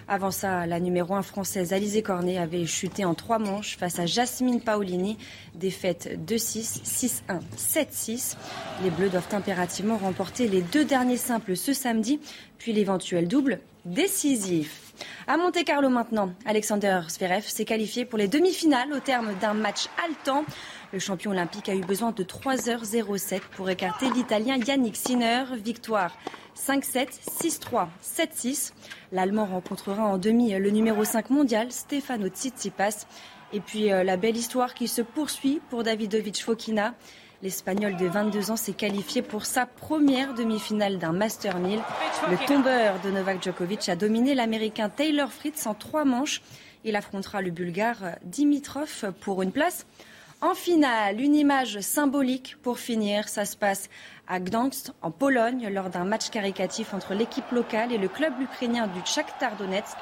Avant 0.08 0.32
ça, 0.32 0.65
la 0.65 0.80
numéro 0.80 1.13
1 1.13 1.21
française 1.21 1.71
Alizé 1.71 2.02
Cornet 2.02 2.39
avait 2.39 2.65
chuté 2.65 3.06
en 3.06 3.13
trois 3.13 3.38
manches 3.38 3.78
face 3.78 4.00
à 4.00 4.08
Jasmine 4.08 4.60
Paolini, 4.60 5.19
défaite 5.54 6.17
2-6, 6.28 6.82
6-1, 6.84 7.39
7-6. 7.56 8.38
Les 8.82 8.89
Bleus 8.89 9.10
doivent 9.10 9.28
impérativement 9.34 9.97
remporter 9.97 10.47
les 10.47 10.63
deux 10.63 10.84
derniers 10.84 11.15
simples 11.15 11.56
ce 11.56 11.73
samedi, 11.73 12.19
puis 12.58 12.73
l'éventuel 12.73 13.28
double 13.28 13.60
décisif. 13.86 14.87
À 15.28 15.38
Monte 15.38 15.64
Carlo 15.66 15.90
maintenant, 15.90 16.32
Alexander 16.46 17.02
Zverev 17.10 17.44
s'est 17.48 17.66
qualifié 17.66 18.06
pour 18.06 18.18
les 18.18 18.28
demi-finales 18.28 18.94
au 18.94 19.00
terme 19.00 19.34
d'un 19.42 19.54
match 19.54 19.88
haletant. 20.04 20.46
Le 20.94 21.00
champion 21.00 21.32
olympique 21.32 21.70
a 21.70 21.76
eu 21.76 21.82
besoin 21.82 22.12
de 22.12 22.24
3h07 22.24 23.42
pour 23.56 23.70
écarter 23.70 24.10
l'Italien 24.10 24.58
Yannick 24.58 24.96
Sinner. 24.96 25.44
Victoire 25.64 26.12
5-7, 26.58 27.08
6-3, 27.42 27.88
7-6. 28.04 28.74
L'Allemand 29.12 29.46
rencontrera 29.46 30.04
en 30.04 30.18
demi 30.18 30.54
le 30.54 30.70
numéro 30.70 31.04
5 31.04 31.30
mondial, 31.30 31.72
Stefano 31.72 32.28
Tsitsipas. 32.28 33.06
Et 33.54 33.60
puis 33.60 33.92
euh, 33.92 34.04
la 34.04 34.18
belle 34.18 34.36
histoire 34.36 34.74
qui 34.74 34.88
se 34.88 35.02
poursuit 35.02 35.62
pour 35.70 35.84
Davidovic 35.84 36.44
Fokina. 36.44 36.94
L'Espagnol 37.43 37.95
de 37.95 38.08
22 38.08 38.50
ans 38.50 38.56
s'est 38.56 38.73
qualifié 38.73 39.21
pour 39.21 39.45
sa 39.45 39.67
première 39.67 40.34
demi-finale 40.34 40.97
d'un 40.97 41.12
Master 41.12 41.60
1000. 41.60 41.80
Le 42.32 42.47
tombeur 42.47 43.00
de 43.04 43.12
Novak 43.12 43.43
Djokovic 43.43 43.88
a 43.89 43.95
dominé 43.95 44.34
l'Américain 44.34 44.89
Taylor 44.89 45.32
Fritz 45.32 45.67
en 45.67 45.76
trois 45.76 46.04
manches. 46.04 46.41
Il 46.84 46.95
affrontera 46.95 47.43
le 47.43 47.52
Bulgare 47.52 48.15
Dimitrov 48.23 49.13
pour 49.21 49.43
une 49.43 49.52
place. 49.52 49.86
En 50.41 50.56
finale, 50.56 51.21
une 51.21 51.36
image 51.36 51.80
symbolique 51.82 52.56
pour 52.63 52.80
finir. 52.80 53.30
Ça 53.30 53.45
se 53.45 53.56
passe 53.56 53.88
à 54.28 54.39
Gdansk, 54.39 54.91
en 55.04 55.12
Pologne, 55.12 55.69
lors 55.71 55.91
d'un 55.91 56.06
match 56.06 56.32
caricatif 56.32 56.95
entre 56.95 57.13
l'équipe 57.13 57.52
locale 57.52 57.91
et 57.91 58.00
le 58.00 58.08
club 58.08 58.34
ukrainien 58.41 58.88
du 58.88 59.00
Shakhtar 59.06 59.56
Donetsk. 59.58 59.95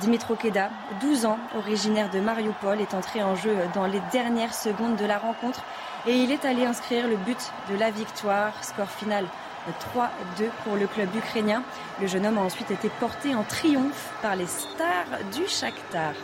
Dimitro 0.00 0.36
Keda, 0.36 0.70
12 1.02 1.26
ans, 1.26 1.38
originaire 1.54 2.08
de 2.08 2.18
Mariupol, 2.18 2.80
est 2.80 2.94
entré 2.94 3.22
en 3.22 3.36
jeu 3.36 3.54
dans 3.74 3.86
les 3.86 4.00
dernières 4.10 4.54
secondes 4.54 4.96
de 4.96 5.04
la 5.04 5.18
rencontre 5.18 5.62
et 6.06 6.16
il 6.16 6.32
est 6.32 6.44
allé 6.44 6.64
inscrire 6.64 7.06
le 7.06 7.16
but 7.16 7.52
de 7.70 7.76
la 7.76 7.90
victoire. 7.90 8.52
Score 8.62 8.90
final 8.90 9.26
3-2 9.96 10.48
pour 10.64 10.76
le 10.76 10.86
club 10.86 11.14
ukrainien. 11.14 11.62
Le 12.00 12.06
jeune 12.06 12.26
homme 12.26 12.38
a 12.38 12.42
ensuite 12.42 12.70
été 12.70 12.88
porté 13.00 13.34
en 13.34 13.44
triomphe 13.44 14.12
par 14.20 14.36
les 14.36 14.46
stars 14.46 15.18
du 15.32 15.46
Shakhtar. 15.46 16.14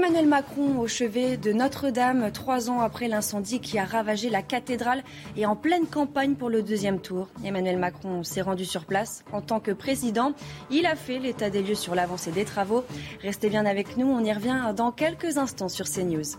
Emmanuel 0.00 0.28
Macron 0.28 0.78
au 0.78 0.86
chevet 0.86 1.36
de 1.36 1.52
Notre-Dame, 1.52 2.32
trois 2.32 2.70
ans 2.70 2.80
après 2.80 3.06
l'incendie 3.06 3.60
qui 3.60 3.78
a 3.78 3.84
ravagé 3.84 4.30
la 4.30 4.40
cathédrale 4.40 5.04
et 5.36 5.44
en 5.44 5.56
pleine 5.56 5.86
campagne 5.86 6.36
pour 6.36 6.48
le 6.48 6.62
deuxième 6.62 7.00
tour. 7.00 7.28
Emmanuel 7.44 7.76
Macron 7.76 8.22
s'est 8.22 8.40
rendu 8.40 8.64
sur 8.64 8.86
place 8.86 9.24
en 9.30 9.42
tant 9.42 9.60
que 9.60 9.72
président. 9.72 10.32
Il 10.70 10.86
a 10.86 10.96
fait 10.96 11.18
l'état 11.18 11.50
des 11.50 11.60
lieux 11.60 11.74
sur 11.74 11.94
l'avancée 11.94 12.30
des 12.30 12.46
travaux. 12.46 12.82
Restez 13.20 13.50
bien 13.50 13.66
avec 13.66 13.98
nous, 13.98 14.06
on 14.06 14.24
y 14.24 14.32
revient 14.32 14.72
dans 14.74 14.90
quelques 14.90 15.36
instants 15.36 15.68
sur 15.68 15.84
CNews. 15.84 16.38